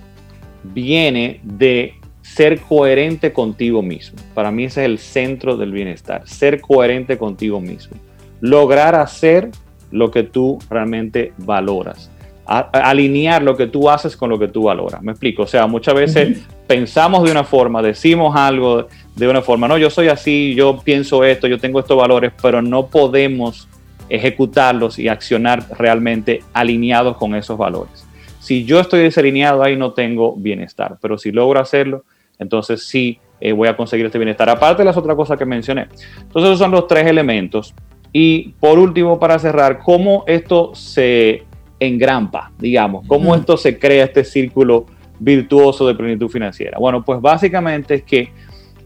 [0.64, 4.20] viene de ser coherente contigo mismo.
[4.34, 7.98] Para mí ese es el centro del bienestar, ser coherente contigo mismo.
[8.40, 9.50] Lograr hacer
[9.92, 12.12] lo que tú realmente valoras
[12.46, 15.02] alinear lo que tú haces con lo que tú valoras.
[15.02, 15.44] Me explico.
[15.44, 19.68] O sea, muchas veces pensamos de una forma, decimos algo de una forma.
[19.68, 23.68] No, yo soy así, yo pienso esto, yo tengo estos valores, pero no podemos
[24.10, 28.06] ejecutarlos y accionar realmente alineados con esos valores.
[28.42, 32.04] Si yo estoy desalineado ahí no tengo bienestar, pero si logro hacerlo,
[32.39, 34.50] entonces sí eh, voy a conseguir este bienestar.
[34.50, 35.88] Aparte de las otras cosas que mencioné.
[36.20, 37.74] Entonces esos son los tres elementos.
[38.12, 41.46] Y por último, para cerrar, ¿cómo esto se
[41.82, 44.86] en grampa, digamos, cómo esto se crea este círculo
[45.20, 46.78] virtuoso de plenitud financiera.
[46.78, 48.32] Bueno, pues básicamente es que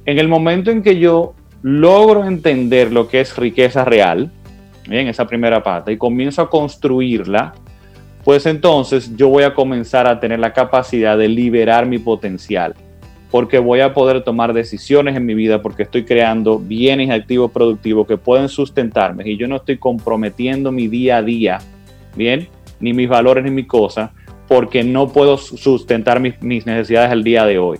[0.05, 4.31] en el momento en que yo logro entender lo que es riqueza real,
[4.87, 7.53] bien, esa primera parte, y comienzo a construirla,
[8.25, 12.73] pues entonces yo voy a comenzar a tener la capacidad de liberar mi potencial,
[13.29, 18.07] porque voy a poder tomar decisiones en mi vida, porque estoy creando bienes activos productivos
[18.07, 21.59] que pueden sustentarme y yo no estoy comprometiendo mi día a día,
[22.15, 22.49] bien,
[22.79, 24.09] ni mis valores, ni mis cosas,
[24.47, 27.77] porque no puedo sustentar mis, necesidades el día de hoy.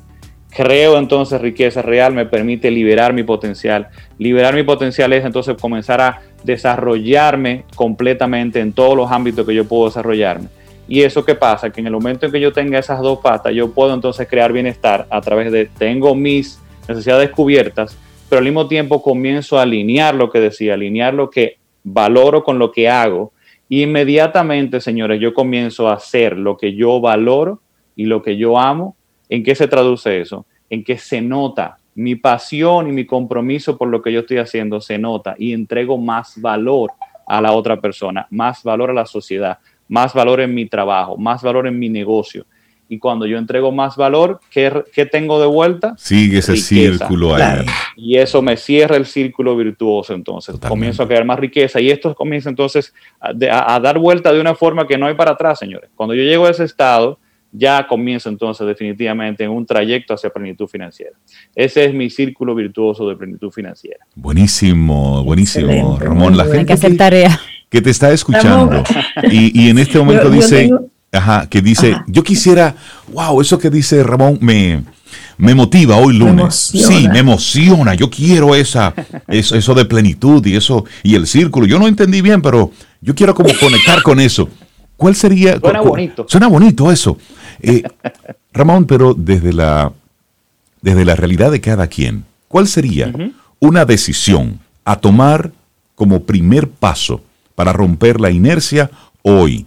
[0.55, 3.89] Creo entonces riqueza real, me permite liberar mi potencial.
[4.17, 9.65] Liberar mi potencial es entonces comenzar a desarrollarme completamente en todos los ámbitos que yo
[9.65, 10.47] puedo desarrollarme.
[10.87, 13.53] Y eso qué pasa, que en el momento en que yo tenga esas dos patas,
[13.53, 17.97] yo puedo entonces crear bienestar a través de, tengo mis necesidades cubiertas,
[18.29, 22.59] pero al mismo tiempo comienzo a alinear lo que decía, alinear lo que valoro con
[22.59, 23.33] lo que hago
[23.67, 27.61] inmediatamente, señores, yo comienzo a hacer lo que yo valoro
[27.95, 28.95] y lo que yo amo.
[29.29, 30.45] ¿En qué se traduce eso?
[30.69, 34.81] En que se nota mi pasión y mi compromiso por lo que yo estoy haciendo,
[34.81, 36.91] se nota y entrego más valor
[37.27, 41.41] a la otra persona, más valor a la sociedad, más valor en mi trabajo, más
[41.41, 42.45] valor en mi negocio
[42.87, 45.95] y cuando yo entrego más valor, ¿qué, tengo de vuelta?
[45.97, 47.65] Sigue ese círculo ahí.
[47.95, 50.57] Y eso me cierra el círculo virtuoso entonces.
[50.59, 54.87] Comienzo a crear más riqueza y esto comienza entonces a, dar vuelta de una forma
[54.87, 55.89] que no hay para atrás, señores.
[55.95, 57.19] Cuando yo llego a ese estado,
[57.57, 61.13] ya comienzo entonces definitivamente en un trayecto hacia plenitud financiera.
[61.53, 64.05] Ese es mi círculo virtuoso de plenitud financiera.
[64.15, 66.37] Buenísimo, buenísimo, Ramón.
[66.37, 67.39] La gente hay que hacer tarea.
[67.69, 68.83] Que te está escuchando
[69.31, 70.71] y, en este momento dice...
[71.11, 72.75] Ajá, que dice, yo quisiera,
[73.13, 74.83] wow, eso que dice Ramón me,
[75.37, 76.55] me motiva hoy lunes.
[76.55, 77.93] sí, me emociona.
[77.93, 78.93] Yo quiero esa,
[79.29, 81.67] eso, eso, de plenitud y eso, y el círculo.
[81.67, 84.49] Yo no entendí bien, pero yo quiero como conectar con eso.
[84.97, 85.59] ¿Cuál sería?
[85.59, 86.25] Suena bonito.
[86.27, 87.17] Suena bonito eso.
[87.61, 87.83] Eh,
[88.53, 89.91] Ramón, pero desde la,
[90.81, 93.11] desde la realidad de cada quien, ¿cuál sería
[93.59, 95.51] una decisión a tomar
[95.95, 97.21] como primer paso
[97.55, 98.91] para romper la inercia
[99.23, 99.65] hoy,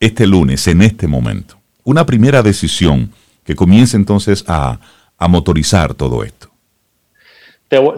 [0.00, 1.58] este lunes, en este momento.
[1.84, 3.12] Una primera decisión
[3.44, 4.80] que comience entonces a,
[5.28, 6.50] motorizar todo esto.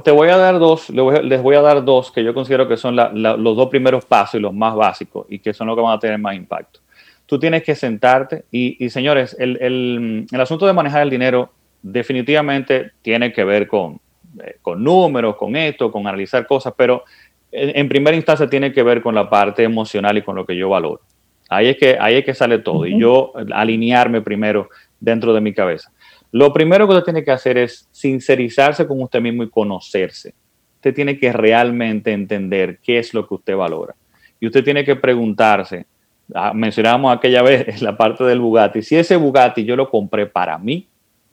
[0.02, 2.96] Te, voy a dar dos, les voy a, dar dos que yo considero que son
[2.96, 5.98] los dos primeros pasos y los más básicos y que son los que van a
[5.98, 6.80] tener más impacto.
[7.26, 11.52] Tú tienes que sentarte y, señores, el, asunto de manejar el dinero
[11.82, 14.00] definitivamente tiene que ver con,
[14.42, 17.04] eh, con números, con esto, con analizar cosas, pero
[17.52, 20.68] en, primera instancia tiene que ver con la parte emocional y con lo que yo
[20.68, 21.02] valoro.
[21.48, 22.84] Ahí es que, ahí es que sale todo.
[22.86, 24.68] Y yo alinearme primero
[25.00, 25.92] dentro de mi cabeza.
[26.32, 30.34] Lo primero que usted tiene que hacer es sincerizarse con usted mismo y conocerse.
[30.76, 33.94] Usted tiene que realmente entender qué es lo que usted valora.
[34.38, 35.86] Y usted tiene que preguntarse,
[36.34, 40.26] ah, mencionábamos aquella vez en la parte del Bugatti, si ese Bugatti yo lo compré
[40.26, 40.86] para mí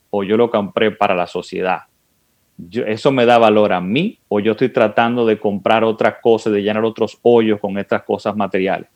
[0.10, 1.82] o yo lo compré para la sociedad.
[2.72, 6.64] ¿Eso me da valor a mí o yo estoy tratando de comprar otras cosas, de
[6.64, 8.90] llenar otros hoyos con estas cosas materiales?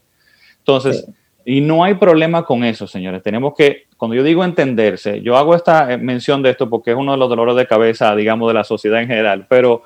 [0.59, 1.05] Entonces,
[1.43, 3.21] y no hay problema con eso, señores.
[3.21, 6.97] Tenemos que, cuando yo digo entenderse, yo hago esta eh, mención de esto porque es
[6.97, 9.83] uno de los dolores de cabeza, digamos, de la sociedad en general, pero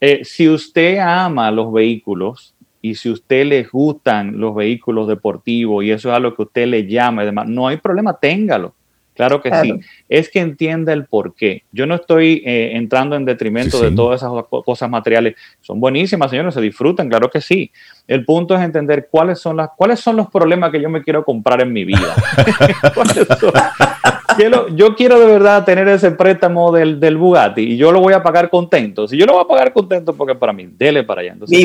[0.00, 5.90] eh, si usted ama los vehículos y si usted le gustan los vehículos deportivos y
[5.90, 8.75] eso es algo que usted le llama y demás, no hay problema, téngalo.
[9.16, 9.72] Claro que sí.
[10.08, 11.62] Es que entienda el por qué.
[11.72, 14.30] Yo no estoy eh, entrando en detrimento de todas esas
[14.64, 15.34] cosas materiales.
[15.62, 17.72] Son buenísimas, señores, se disfrutan, claro que sí.
[18.06, 21.24] El punto es entender cuáles son, las, cuáles son los problemas que yo me quiero
[21.24, 22.14] comprar en mi vida.
[24.74, 28.22] yo quiero de verdad tener ese préstamo del, del, Bugatti y yo lo voy a
[28.22, 29.08] pagar contento.
[29.08, 31.32] Si yo lo voy a pagar contento, porque para mí, dele para allá.
[31.32, 31.58] Entonces,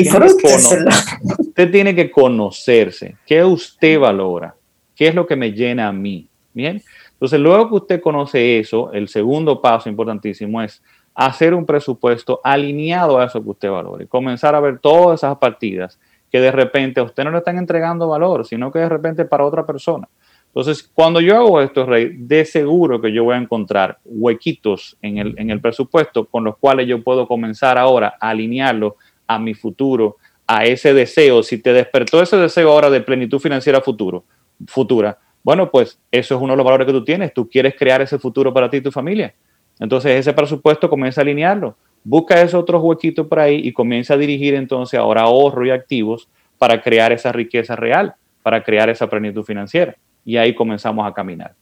[1.38, 3.16] usted tiene que conocerse.
[3.26, 4.54] ¿Qué usted valora?
[4.94, 6.26] ¿Qué es lo que me llena a mí?
[6.54, 6.82] Bien.
[7.22, 10.82] Entonces, luego que usted conoce eso, el segundo paso importantísimo es
[11.14, 14.08] hacer un presupuesto alineado a eso que usted valore.
[14.08, 16.00] Comenzar a ver todas esas partidas
[16.32, 19.44] que de repente a usted no le están entregando valor, sino que de repente para
[19.44, 20.08] otra persona.
[20.48, 25.18] Entonces, cuando yo hago esto, Rey, de seguro que yo voy a encontrar huequitos en
[25.18, 28.96] el, en el presupuesto con los cuales yo puedo comenzar ahora a alinearlo
[29.28, 30.16] a mi futuro,
[30.48, 31.44] a ese deseo.
[31.44, 34.24] Si te despertó ese deseo ahora de plenitud financiera futuro,
[34.66, 37.32] futura, bueno, pues eso es uno de los valores que tú tienes.
[37.34, 39.34] Tú quieres crear ese futuro para ti y tu familia.
[39.80, 41.76] Entonces ese presupuesto comienza a alinearlo.
[42.04, 46.28] Busca esos otros huequitos por ahí y comienza a dirigir entonces ahora ahorro y activos
[46.58, 49.96] para crear esa riqueza real, para crear esa plenitud financiera.
[50.24, 51.54] Y ahí comenzamos a caminar.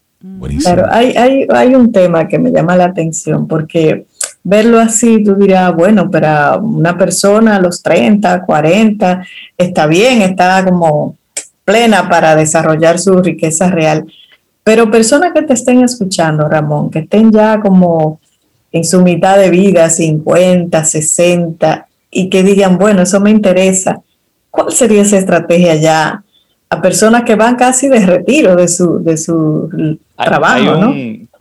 [0.60, 4.04] Claro, hay, hay, hay un tema que me llama la atención porque
[4.42, 9.24] verlo así, tú dirás, bueno, pero una persona a los 30, 40,
[9.56, 11.16] está bien, está como
[11.70, 14.04] plena para desarrollar su riqueza real.
[14.64, 18.20] Pero personas que te estén escuchando, Ramón, que estén ya como
[18.72, 24.02] en su mitad de vida, 50, 60, y que digan, bueno, eso me interesa,
[24.50, 26.24] ¿cuál sería esa estrategia ya
[26.68, 30.76] a personas que van casi de retiro de su, de su trabajo?
[30.76, 30.94] ¿no?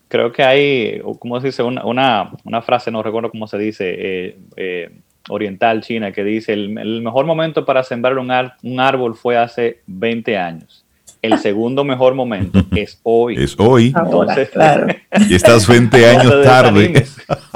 [0.07, 1.61] Creo que hay, ¿cómo se dice?
[1.63, 4.89] Una, una, una, frase, no recuerdo cómo se dice, eh, eh,
[5.27, 8.31] oriental china que dice, el, mejor momento para sembrar un,
[8.63, 10.85] un, árbol fue hace 20 años.
[11.21, 13.35] El segundo mejor momento es hoy.
[13.35, 13.93] Es hoy.
[13.95, 14.87] Entonces, claro.
[15.27, 17.05] Y estás 20 años tarde.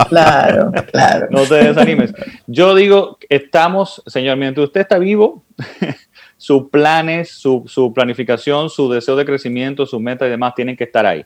[0.10, 1.28] Claro, claro.
[1.30, 2.14] No te desanimes.
[2.46, 5.44] Yo digo, estamos, señor, mientras usted está vivo,
[6.38, 10.84] sus planes, su, su planificación, su deseo de crecimiento, sus metas y demás tienen que
[10.84, 11.26] estar ahí.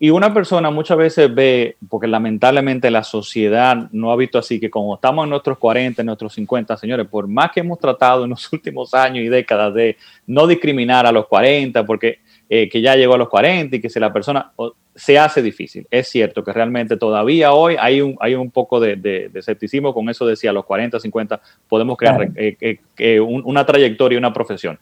[0.00, 4.70] Y una persona muchas veces ve, porque lamentablemente la sociedad no ha visto así, que
[4.70, 8.30] como estamos en nuestros 40, en nuestros 50, señores, por más que hemos tratado en
[8.30, 9.96] los últimos años y décadas de
[10.26, 13.90] no discriminar a los 40, porque eh, que ya llegó a los 40 y que
[13.90, 14.52] si la persona
[14.94, 15.86] se hace difícil.
[15.90, 20.08] Es cierto que realmente todavía hoy hay un, hay un poco de, de, escepticismo con
[20.08, 24.32] eso de si a los 40, 50 podemos crear eh, eh, una trayectoria y una
[24.32, 24.78] profesión.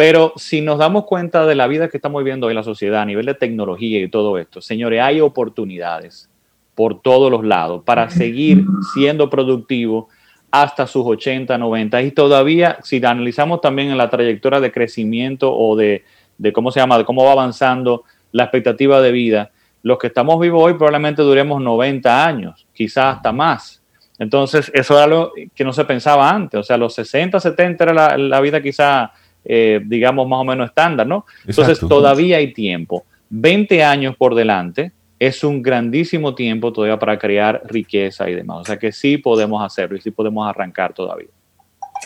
[0.00, 3.04] Pero si nos damos cuenta de la vida que estamos viviendo en la sociedad a
[3.04, 6.30] nivel de tecnología y todo esto, señores, hay oportunidades
[6.74, 10.08] por todos los lados para seguir siendo productivo
[10.50, 15.76] hasta sus 80, 90 y todavía si analizamos también en la trayectoria de crecimiento o
[15.76, 16.02] de,
[16.38, 19.50] de cómo se llama, de cómo va avanzando la expectativa de vida,
[19.82, 23.82] los que estamos vivos hoy probablemente duremos 90 años, quizás hasta más.
[24.18, 26.60] Entonces, eso era algo que no se pensaba antes.
[26.60, 29.12] O sea, los 60, 70 era la, la vida quizá
[29.44, 31.24] eh, digamos, más o menos estándar, ¿no?
[31.46, 33.04] Entonces todavía hay tiempo.
[33.30, 38.58] 20 años por delante es un grandísimo tiempo todavía para crear riqueza y demás.
[38.60, 41.28] O sea que sí podemos hacerlo y sí podemos arrancar todavía.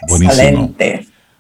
[0.09, 0.75] Buenísimo.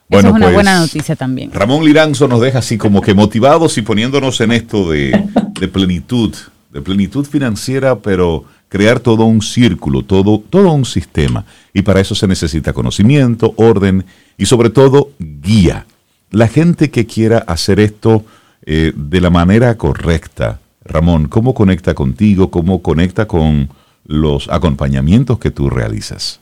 [0.06, 1.50] Bueno, es una pues, buena noticia también.
[1.52, 5.24] Ramón Liranzo nos deja así como que motivados y poniéndonos en esto de,
[5.58, 6.34] de plenitud,
[6.70, 11.44] de plenitud financiera, pero crear todo un círculo, todo, todo un sistema.
[11.72, 14.04] Y para eso se necesita conocimiento, orden
[14.36, 15.86] y sobre todo guía.
[16.30, 18.24] La gente que quiera hacer esto
[18.66, 22.50] eh, de la manera correcta, Ramón, ¿cómo conecta contigo?
[22.50, 23.68] ¿Cómo conecta con
[24.06, 26.40] los acompañamientos que tú realizas?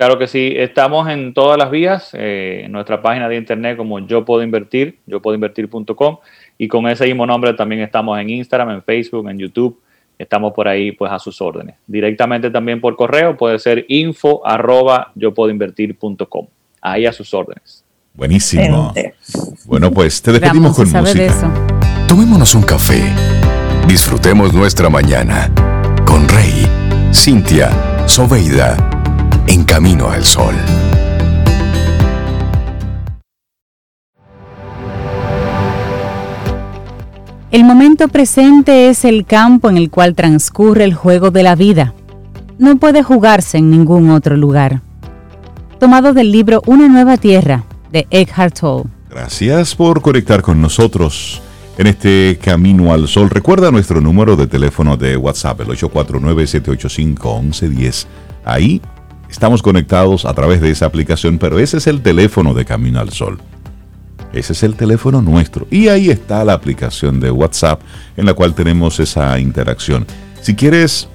[0.00, 3.98] Claro que sí, estamos en todas las vías, eh, en nuestra página de internet como
[3.98, 6.16] yo puedo invertir, yo puedo invertir.com
[6.56, 9.78] y con ese mismo nombre también estamos en Instagram, en Facebook, en YouTube,
[10.20, 11.76] estamos por ahí pues a sus órdenes.
[11.86, 16.46] Directamente también por correo puede ser info arroba yo puedo invertir.com,
[16.80, 17.84] ahí a sus órdenes.
[18.12, 18.92] Buenísimo.
[19.64, 21.32] Bueno, pues te despedimos con música.
[22.06, 23.02] Tomémonos un café.
[23.88, 25.50] Disfrutemos nuestra mañana
[26.04, 26.66] con Rey,
[27.14, 28.76] Cintia, Soveida,
[29.46, 30.54] en camino al sol.
[37.50, 41.94] El momento presente es el campo en el cual transcurre el juego de la vida.
[42.60, 44.82] No puede jugarse en ningún otro lugar.
[45.80, 48.88] Tomado del libro Una nueva tierra de Eckhart Tolle.
[49.10, 51.42] Gracias por conectar con nosotros
[51.76, 53.28] en este camino al sol.
[53.28, 58.06] Recuerda nuestro número de teléfono de WhatsApp, el 849-785-1110.
[58.44, 58.80] Ahí
[59.28, 63.10] estamos conectados a través de esa aplicación, pero ese es el teléfono de Camino al
[63.10, 63.40] Sol.
[64.32, 65.66] Ese es el teléfono nuestro.
[65.70, 67.80] Y ahí está la aplicación de WhatsApp
[68.16, 70.06] en la cual tenemos esa interacción.
[70.40, 71.08] Si quieres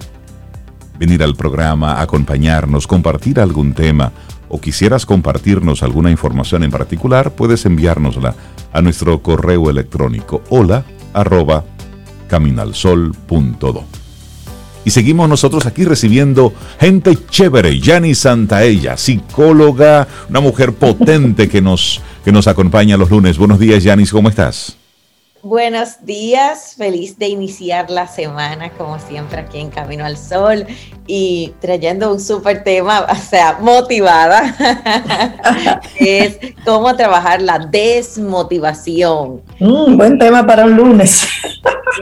[0.99, 4.11] venir al programa, acompañarnos, compartir algún tema
[4.49, 8.35] o quisieras compartirnos alguna información en particular, puedes enviárnosla
[8.71, 11.63] a nuestro correo electrónico hola arroba
[12.27, 14.04] caminalsol.do.
[14.85, 22.01] Y seguimos nosotros aquí recibiendo gente chévere, Yani Santaella, psicóloga, una mujer potente que nos,
[22.23, 23.39] que nos acompaña los lunes.
[23.39, 24.77] Buenos días, Yanis, ¿cómo estás?
[25.41, 30.65] Buenos días, feliz de iniciar la semana como siempre aquí en Camino al Sol
[31.07, 34.55] y trayendo un súper tema, o sea, motivada,
[35.99, 39.41] es cómo trabajar la desmotivación.
[39.59, 41.27] Un buen tema para un lunes.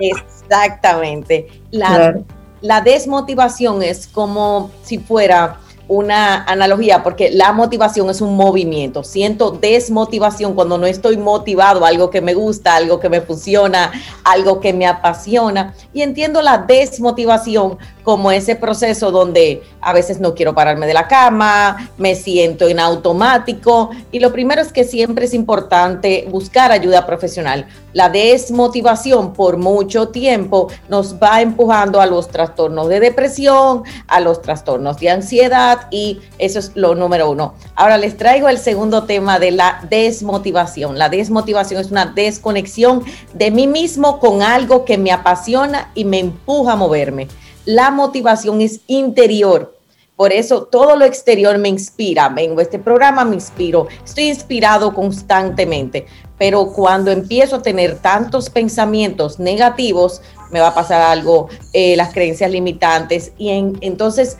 [0.01, 1.47] Exactamente.
[1.71, 2.15] La,
[2.63, 9.03] la desmotivación es como si fuera una analogía, porque la motivación es un movimiento.
[9.03, 13.91] Siento desmotivación cuando no estoy motivado, algo que me gusta, algo que me funciona,
[14.23, 15.73] algo que me apasiona.
[15.93, 21.07] Y entiendo la desmotivación como ese proceso donde a veces no quiero pararme de la
[21.07, 23.91] cama, me siento en automático.
[24.11, 27.65] Y lo primero es que siempre es importante buscar ayuda profesional.
[27.93, 34.41] La desmotivación por mucho tiempo nos va empujando a los trastornos de depresión, a los
[34.41, 37.53] trastornos de ansiedad y eso es lo número uno.
[37.75, 40.97] Ahora les traigo el segundo tema de la desmotivación.
[40.97, 43.03] La desmotivación es una desconexión
[43.33, 47.27] de mí mismo con algo que me apasiona y me empuja a moverme.
[47.65, 49.73] La motivación es interior.
[50.15, 52.29] Por eso todo lo exterior me inspira.
[52.29, 53.87] Vengo este programa, me inspiro.
[54.05, 56.05] Estoy inspirado constantemente.
[56.37, 60.21] Pero cuando empiezo a tener tantos pensamientos negativos,
[60.51, 63.31] me va a pasar algo, eh, las creencias limitantes.
[63.37, 63.49] Y
[63.81, 64.37] entonces,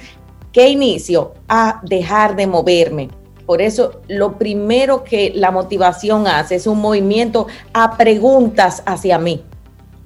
[0.54, 1.34] ¿qué inicio?
[1.50, 3.10] A dejar de moverme.
[3.46, 9.44] Por eso lo primero que la motivación hace es un movimiento a preguntas hacia mí.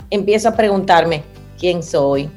[0.10, 1.24] Empiezo a preguntarme,
[1.60, 2.32] ¿quién soy?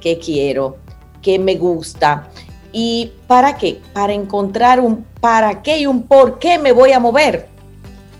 [0.00, 0.78] qué quiero,
[1.22, 2.28] qué me gusta.
[2.72, 3.80] ¿Y para qué?
[3.92, 7.48] Para encontrar un para qué y un por qué me voy a mover.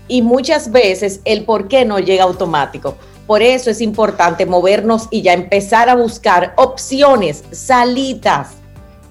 [0.07, 2.95] Y muchas veces el por qué no llega automático.
[3.27, 8.60] Por eso es importante movernos y ya empezar a buscar opciones, salitas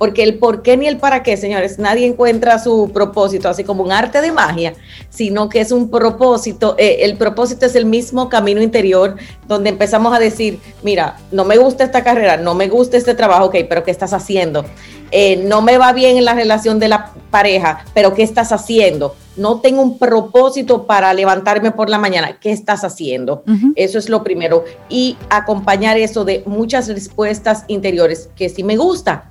[0.01, 3.83] porque el por qué ni el para qué, señores, nadie encuentra su propósito así como
[3.83, 4.73] un arte de magia,
[5.11, 10.15] sino que es un propósito, eh, el propósito es el mismo camino interior donde empezamos
[10.15, 13.85] a decir, mira, no me gusta esta carrera, no me gusta este trabajo, ok, pero
[13.85, 14.65] ¿qué estás haciendo?
[15.11, 19.17] Eh, no me va bien en la relación de la pareja, pero ¿qué estás haciendo?
[19.37, 23.43] No tengo un propósito para levantarme por la mañana, ¿qué estás haciendo?
[23.77, 24.65] Eso es lo primero.
[24.89, 29.31] Y acompañar eso de muchas respuestas interiores que sí me gusta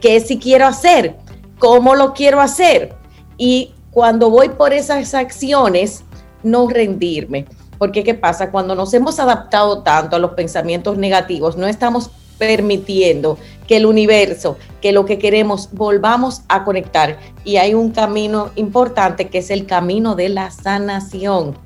[0.00, 1.16] qué si quiero hacer,
[1.58, 2.94] cómo lo quiero hacer.
[3.36, 6.04] Y cuando voy por esas acciones,
[6.42, 7.46] no rendirme.
[7.78, 8.50] Porque ¿qué pasa?
[8.50, 14.56] Cuando nos hemos adaptado tanto a los pensamientos negativos, no estamos permitiendo que el universo,
[14.80, 17.18] que lo que queremos, volvamos a conectar.
[17.44, 21.56] Y hay un camino importante que es el camino de la sanación.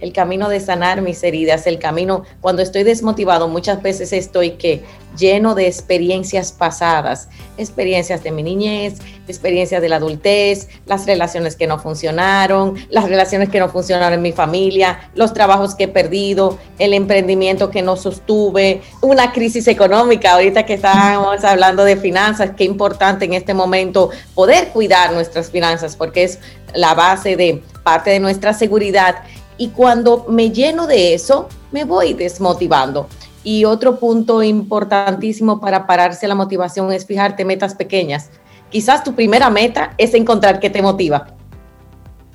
[0.00, 4.82] El camino de sanar mis heridas, el camino, cuando estoy desmotivado, muchas veces estoy que
[5.16, 7.28] lleno de experiencias pasadas,
[7.58, 13.48] experiencias de mi niñez, experiencias de la adultez, las relaciones que no funcionaron, las relaciones
[13.48, 17.96] que no funcionaron en mi familia, los trabajos que he perdido, el emprendimiento que no
[17.96, 24.10] sostuve, una crisis económica, ahorita que estábamos hablando de finanzas, qué importante en este momento
[24.34, 26.38] poder cuidar nuestras finanzas porque es
[26.74, 29.16] la base de parte de nuestra seguridad.
[29.60, 33.10] Y cuando me lleno de eso, me voy desmotivando.
[33.44, 38.30] Y otro punto importantísimo para pararse la motivación es fijarte metas pequeñas.
[38.70, 41.26] Quizás tu primera meta es encontrar qué te motiva.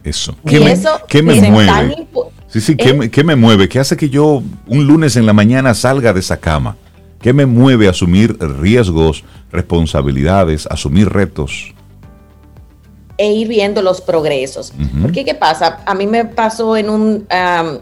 [0.04, 0.36] Eso.
[0.46, 2.08] ¿Qué me, ¿qué me mueve?
[2.48, 3.68] Sí, sí, ¿qué, me, ¿qué me mueve?
[3.68, 6.78] ¿Qué hace que yo un lunes en la mañana salga de esa cama?
[7.20, 11.74] ¿Qué me mueve a asumir riesgos, responsabilidades, asumir retos?
[13.18, 14.74] E ir viendo los progresos.
[15.02, 15.80] Porque, ¿qué pasa?
[15.86, 17.28] A mí me pasó en un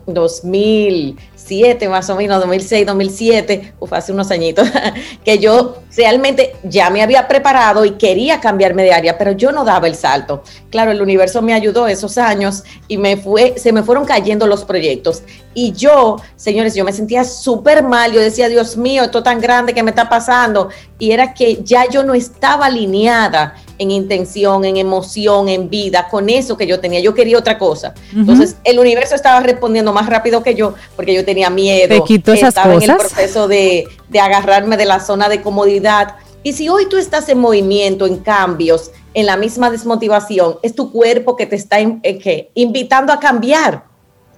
[0.05, 4.67] 2007, más o menos, 2006, 2007, uf, hace unos añitos,
[5.25, 9.63] que yo realmente ya me había preparado y quería cambiarme de área, pero yo no
[9.63, 10.43] daba el salto.
[10.69, 14.63] Claro, el universo me ayudó esos años y me fue, se me fueron cayendo los
[14.65, 15.23] proyectos.
[15.55, 18.11] Y yo, señores, yo me sentía súper mal.
[18.11, 20.69] Yo decía, Dios mío, esto tan grande que me está pasando.
[20.97, 26.29] Y era que ya yo no estaba alineada en intención, en emoción, en vida, con
[26.29, 26.99] eso que yo tenía.
[26.99, 27.93] Yo quería otra cosa.
[28.15, 31.89] Entonces, el universo estaba respondiendo más rápido que yo porque yo tenía miedo.
[31.89, 36.15] Te quitó esas estaba en el proceso de, de agarrarme de la zona de comodidad.
[36.43, 40.91] Y si hoy tú estás en movimiento, en cambios, en la misma desmotivación, es tu
[40.91, 43.85] cuerpo que te está eh, invitando a cambiar.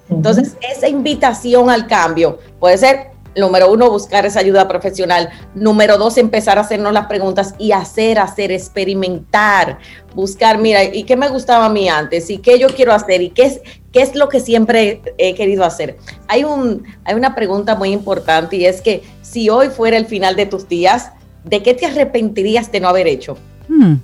[0.10, 5.30] Entonces, esa invitación al cambio puede ser número uno, buscar esa ayuda profesional.
[5.54, 9.80] Número dos, empezar a hacernos las preguntas y hacer, hacer, experimentar,
[10.14, 12.30] buscar, mira, ¿y qué me gustaba a mí antes?
[12.30, 13.22] ¿Y qué yo quiero hacer?
[13.22, 15.98] ¿Y qué es, qué es lo que siempre he querido hacer?
[16.28, 20.36] Hay, un, hay una pregunta muy importante y es que si hoy fuera el final
[20.36, 21.12] de tus días,
[21.44, 23.38] ¿de qué te arrepentirías de no haber hecho?
[23.68, 23.96] Hmm.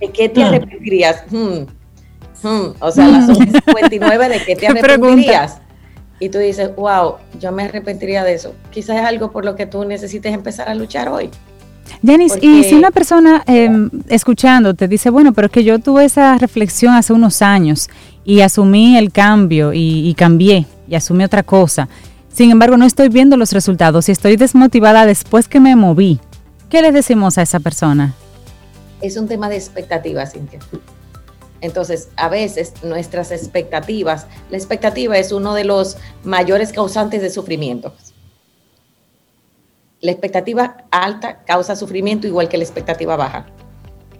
[0.00, 0.46] ¿De qué te hmm.
[0.46, 1.24] arrepentirías?
[1.30, 1.64] Hmm.
[2.78, 5.60] O sea, las 59, ¿de qué te arrepentirías?
[6.24, 8.54] Y tú dices, wow, yo me arrepentiría de eso.
[8.70, 11.28] Quizás es algo por lo que tú necesites empezar a luchar hoy.
[12.02, 13.68] Janice, y si una persona eh,
[14.08, 17.90] escuchando te dice, bueno, pero es que yo tuve esa reflexión hace unos años
[18.24, 21.88] y asumí el cambio y, y cambié y asumí otra cosa.
[22.32, 26.20] Sin embargo, no estoy viendo los resultados y estoy desmotivada después que me moví.
[26.70, 28.14] ¿Qué le decimos a esa persona?
[29.02, 30.60] Es un tema de expectativas, Cintia.
[31.64, 37.94] Entonces, a veces nuestras expectativas, la expectativa es uno de los mayores causantes de sufrimiento.
[40.02, 43.46] La expectativa alta causa sufrimiento igual que la expectativa baja.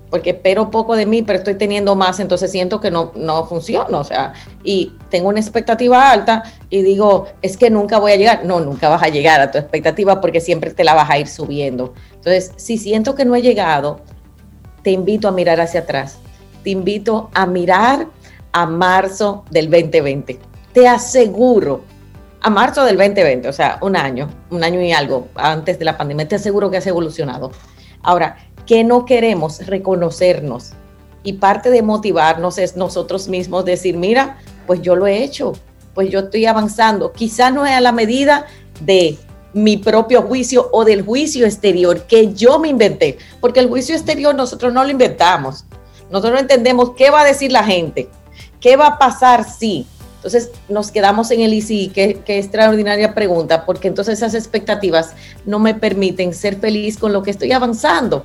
[0.08, 3.98] Porque espero poco de mí, pero estoy teniendo más, entonces siento que no, no funciona.
[3.98, 8.46] O sea, y tengo una expectativa alta y digo, es que nunca voy a llegar.
[8.46, 11.28] No, nunca vas a llegar a tu expectativa porque siempre te la vas a ir
[11.28, 11.92] subiendo.
[12.14, 14.00] Entonces, si siento que no he llegado,
[14.82, 16.20] te invito a mirar hacia atrás
[16.64, 18.08] te invito a mirar
[18.52, 20.40] a marzo del 2020.
[20.72, 21.82] Te aseguro,
[22.40, 25.96] a marzo del 2020, o sea, un año, un año y algo antes de la
[25.96, 27.52] pandemia, te aseguro que has evolucionado.
[28.02, 28.36] Ahora,
[28.66, 29.66] ¿qué no queremos?
[29.66, 30.72] Reconocernos.
[31.22, 35.52] Y parte de motivarnos es nosotros mismos decir, mira, pues yo lo he hecho,
[35.94, 37.12] pues yo estoy avanzando.
[37.12, 38.46] Quizá no es la medida
[38.80, 39.18] de
[39.52, 44.34] mi propio juicio o del juicio exterior que yo me inventé, porque el juicio exterior
[44.34, 45.64] nosotros no lo inventamos.
[46.14, 48.08] Nosotros no entendemos qué va a decir la gente,
[48.60, 49.84] qué va a pasar si.
[50.14, 55.14] Entonces nos quedamos en el ICI, qué, qué extraordinaria pregunta, porque entonces esas expectativas
[55.44, 58.24] no me permiten ser feliz con lo que estoy avanzando.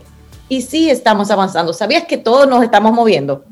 [0.49, 1.74] Y sí estamos avanzando.
[1.74, 3.44] ¿Sabías que todos nos estamos moviendo?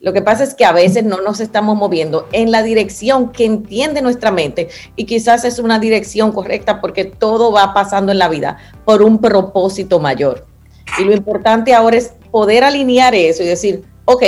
[0.00, 3.44] Lo que pasa es que a veces no nos estamos moviendo en la dirección que
[3.44, 8.30] entiende nuestra mente y quizás es una dirección correcta porque todo va pasando en la
[8.30, 8.56] vida
[8.86, 10.46] por un propósito mayor.
[10.98, 14.22] Y lo importante ahora es poder alinear eso y decir, ok,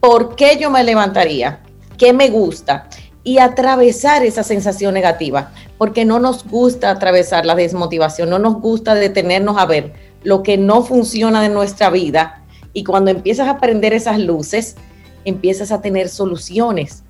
[0.00, 1.60] ¿por qué yo me levantaría?
[1.98, 2.88] ¿Qué me gusta?
[3.22, 8.94] Y atravesar esa sensación negativa, porque no nos gusta atravesar la desmotivación, no nos gusta
[8.94, 9.92] detenernos a ver
[10.22, 12.42] lo que no funciona de nuestra vida.
[12.72, 14.76] Y cuando empiezas a prender esas luces,
[15.24, 17.02] empiezas a tener soluciones.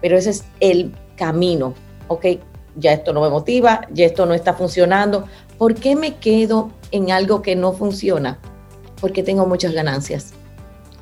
[0.00, 1.74] Pero ese es el camino,
[2.08, 2.26] ok,
[2.76, 5.24] ya esto no me motiva, ya esto no está funcionando.
[5.58, 8.38] ¿Por qué me quedo en algo que no funciona?
[9.00, 10.32] Porque tengo muchas ganancias.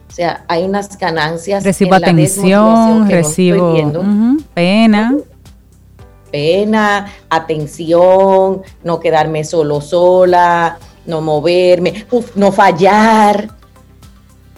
[0.08, 1.64] O sea, hay unas ganancias.
[1.64, 3.74] Recibo atención, recibo
[4.54, 5.16] pena.
[6.30, 13.48] Pena, atención, no quedarme solo sola, no moverme, no fallar.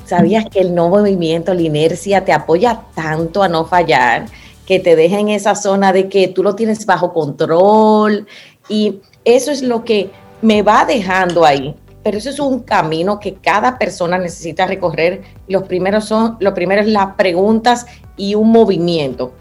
[0.06, 4.26] ¿Sabías que el no movimiento, la inercia te apoya tanto a no fallar?
[4.66, 8.26] que te deja en esa zona de que tú lo tienes bajo control
[8.68, 10.10] y eso es lo que
[10.42, 11.74] me va dejando ahí.
[12.06, 15.22] Pero eso es un camino que cada persona necesita recorrer.
[15.48, 17.84] Los primeros son, lo primero es las preguntas
[18.16, 19.32] y un movimiento,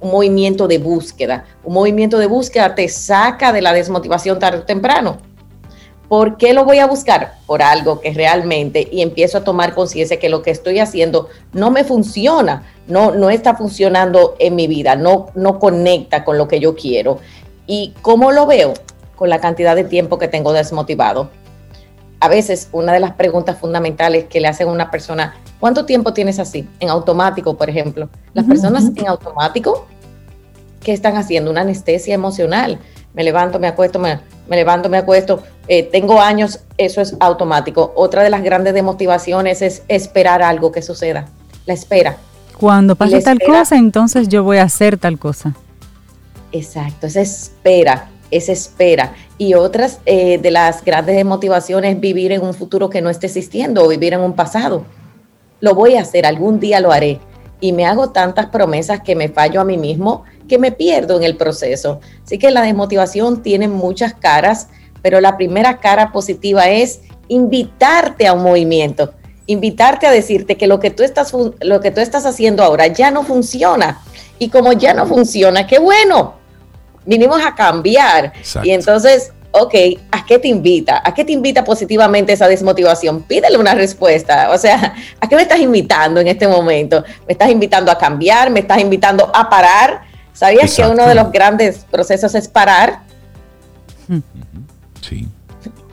[0.00, 1.44] un movimiento de búsqueda.
[1.62, 5.18] Un movimiento de búsqueda te saca de la desmotivación tarde o temprano.
[6.08, 7.34] ¿Por qué lo voy a buscar?
[7.44, 11.70] Por algo que realmente y empiezo a tomar conciencia que lo que estoy haciendo no
[11.70, 16.60] me funciona, no, no está funcionando en mi vida, no, no conecta con lo que
[16.60, 17.18] yo quiero.
[17.66, 18.72] ¿Y cómo lo veo?
[19.16, 21.28] Con la cantidad de tiempo que tengo desmotivado.
[22.20, 26.12] A veces una de las preguntas fundamentales que le hacen a una persona, ¿cuánto tiempo
[26.12, 26.68] tienes así?
[26.80, 28.08] En automático, por ejemplo.
[28.32, 29.86] Las personas en automático,
[30.80, 31.50] ¿qué están haciendo?
[31.50, 32.78] Una anestesia emocional.
[33.12, 37.92] Me levanto, me acuesto, me, me levanto, me acuesto, eh, tengo años, eso es automático.
[37.96, 41.26] Otra de las grandes demotivaciones es esperar algo que suceda,
[41.66, 42.16] la espera.
[42.58, 45.54] Cuando pase tal cosa, entonces yo voy a hacer tal cosa.
[46.52, 49.14] Exacto, esa espera, esa espera.
[49.38, 53.26] Y otras eh, de las grandes demotivaciones es vivir en un futuro que no esté
[53.26, 54.84] existiendo o vivir en un pasado.
[55.60, 57.20] Lo voy a hacer, algún día lo haré.
[57.60, 61.24] Y me hago tantas promesas que me fallo a mí mismo que me pierdo en
[61.24, 62.00] el proceso.
[62.24, 64.68] Así que la desmotivación tiene muchas caras,
[65.02, 69.14] pero la primera cara positiva es invitarte a un movimiento,
[69.46, 73.10] invitarte a decirte que lo que tú estás, lo que tú estás haciendo ahora ya
[73.10, 74.00] no funciona.
[74.38, 76.34] Y como ya no funciona, qué bueno,
[77.06, 78.32] vinimos a cambiar.
[78.62, 79.74] Y entonces, ok,
[80.10, 81.00] ¿a qué te invita?
[81.04, 83.22] ¿A qué te invita positivamente esa desmotivación?
[83.22, 84.50] Pídele una respuesta.
[84.50, 87.04] O sea, ¿a qué me estás invitando en este momento?
[87.26, 88.50] ¿Me estás invitando a cambiar?
[88.50, 90.02] ¿Me estás invitando a parar?
[90.32, 93.00] ¿Sabías que uno de los grandes procesos es parar?
[95.00, 95.26] Sí.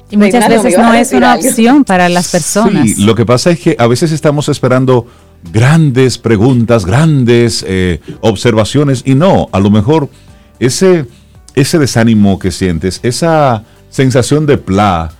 [0.09, 2.89] Y muchas veces no es una opción para las personas.
[2.89, 5.07] Sí, lo que pasa es que a veces estamos esperando
[5.51, 10.09] grandes preguntas, grandes eh, observaciones y no, a lo mejor
[10.65, 11.05] ese,
[11.55, 15.11] ese desánimo que sientes, esa sensación de pla,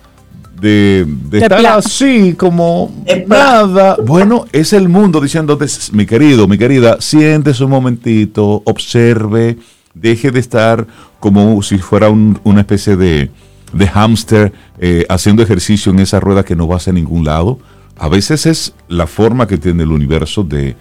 [0.60, 3.96] de, estar así como nada.
[4.04, 9.58] Bueno, es el mundo diciéndote, mi querido, mi querida, siéntese un momentito, observe,
[9.94, 10.86] deje de estar
[11.20, 13.30] como si fuera una especie de,
[13.74, 17.58] de hámster eh, haciendo ejercicio en esa rueda que no va hacia ningún lado.
[17.96, 20.76] A veces es la forma que tiene el universo de,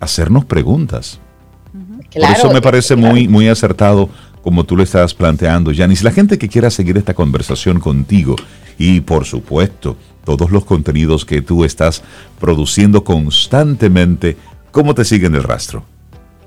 [0.00, 1.20] hacernos preguntas.
[2.12, 4.08] Por eso me parece muy, muy acertado
[4.42, 6.02] como tú lo estás planteando, Yanis.
[6.02, 8.36] La gente que quiera seguir esta conversación contigo
[8.78, 12.02] y por supuesto todos los contenidos que tú estás
[12.38, 14.36] produciendo constantemente,
[14.70, 15.84] ¿cómo te siguen el rastro?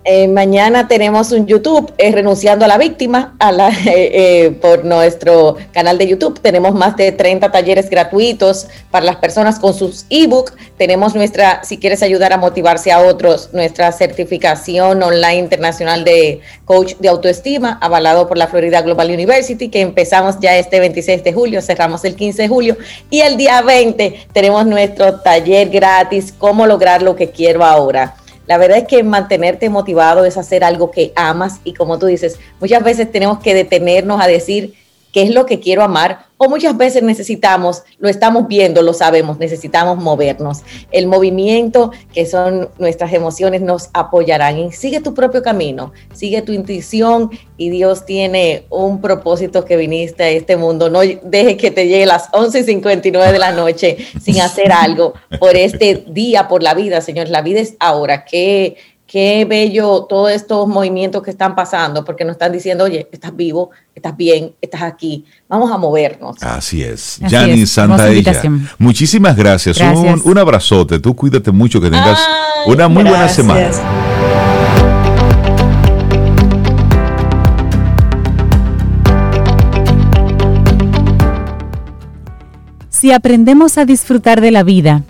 [0.03, 5.57] Eh, mañana tenemos un YouTube, eh, Renunciando a la Víctima, a la, eh, por nuestro
[5.71, 6.39] canal de YouTube.
[6.39, 10.53] Tenemos más de 30 talleres gratuitos para las personas con sus ebook.
[10.77, 16.95] Tenemos nuestra, si quieres ayudar a motivarse a otros, nuestra certificación online internacional de coach
[16.95, 21.61] de autoestima, avalado por la Florida Global University, que empezamos ya este 26 de julio,
[21.61, 22.77] cerramos el 15 de julio.
[23.11, 28.15] Y el día 20 tenemos nuestro taller gratis, cómo lograr lo que quiero ahora.
[28.51, 32.37] La verdad es que mantenerte motivado es hacer algo que amas y como tú dices,
[32.59, 34.73] muchas veces tenemos que detenernos a decir
[35.11, 39.37] qué es lo que quiero amar o muchas veces necesitamos, lo estamos viendo, lo sabemos,
[39.37, 40.61] necesitamos movernos.
[40.91, 44.57] El movimiento, que son nuestras emociones, nos apoyarán.
[44.57, 50.23] Y sigue tu propio camino, sigue tu intuición y Dios tiene un propósito que viniste
[50.23, 50.89] a este mundo.
[50.89, 56.05] No dejes que te llegue las 11.59 de la noche sin hacer algo por este
[56.07, 57.29] día, por la vida, Señor.
[57.29, 58.25] La vida es ahora.
[58.25, 58.77] que
[59.11, 63.71] qué bello todos estos movimientos que están pasando, porque nos están diciendo, oye, estás vivo,
[63.93, 66.41] estás bien, estás aquí, vamos a movernos.
[66.41, 67.19] Así es.
[67.27, 68.41] Yanni Santaella,
[68.77, 69.81] muchísimas gracias.
[70.23, 72.19] Un, abrazote, tú cuídate mucho, que tengas
[72.65, 73.69] una muy buena semana.
[82.87, 85.03] Si aprendemos a disfrutar de la vida,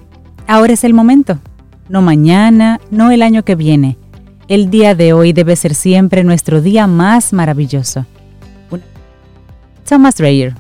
[0.47, 1.37] ahora es el momento
[1.91, 3.97] no mañana, no el año que viene.
[4.47, 8.05] El día de hoy debe ser siempre nuestro día más maravilloso.
[9.87, 10.55] Thomas Dreyer.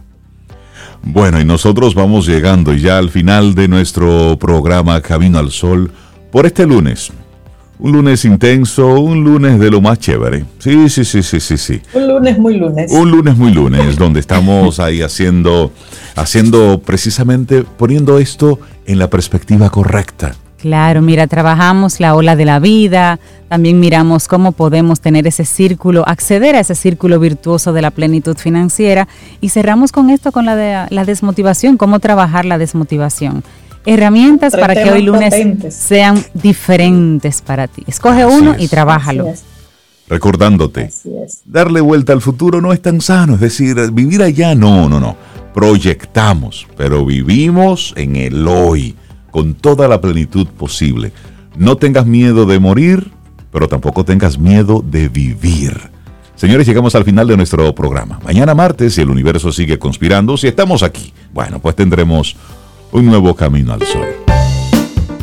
[1.03, 5.89] Bueno, y nosotros vamos llegando ya al final de nuestro programa Camino al Sol
[6.31, 7.11] por este lunes.
[7.79, 10.43] Un lunes intenso, un lunes de lo más chévere.
[10.59, 11.81] Sí, sí, sí, sí, sí, sí.
[11.93, 12.91] Un lunes muy lunes.
[12.91, 15.71] Un lunes muy lunes, donde estamos ahí haciendo,
[16.15, 20.35] haciendo precisamente, poniendo esto en la perspectiva correcta.
[20.61, 23.19] Claro, mira, trabajamos la ola de la vida,
[23.49, 28.37] también miramos cómo podemos tener ese círculo, acceder a ese círculo virtuoso de la plenitud
[28.37, 29.07] financiera
[29.41, 33.43] y cerramos con esto, con la, de, la desmotivación, cómo trabajar la desmotivación.
[33.87, 35.33] Herramientas para que hoy lunes
[35.73, 37.83] sean diferentes para ti.
[37.87, 39.33] Escoge uno y trabájalo.
[40.07, 40.91] recordándote,
[41.45, 45.17] darle vuelta al futuro no es tan sano, es decir, vivir allá no, no, no.
[45.55, 48.95] Proyectamos, pero vivimos en el hoy,
[49.31, 51.11] con toda la plenitud posible.
[51.55, 53.11] No tengas miedo de morir,
[53.51, 55.91] pero tampoco tengas miedo de vivir.
[56.35, 58.19] Señores, llegamos al final de nuestro programa.
[58.23, 62.35] Mañana martes, si el universo sigue conspirando, si estamos aquí, bueno, pues tendremos
[62.91, 64.07] un nuevo camino al sol.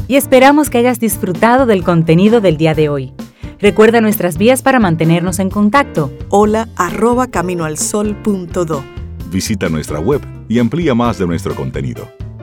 [0.06, 3.12] Y esperamos que hayas disfrutado del contenido del día de hoy.
[3.60, 6.12] Recuerda nuestras vías para mantenernos en contacto.
[6.28, 8.85] Hola arroba caminoalsol.do.
[9.30, 12.09] Visita nuestra web y amplía más de nuestro contenido.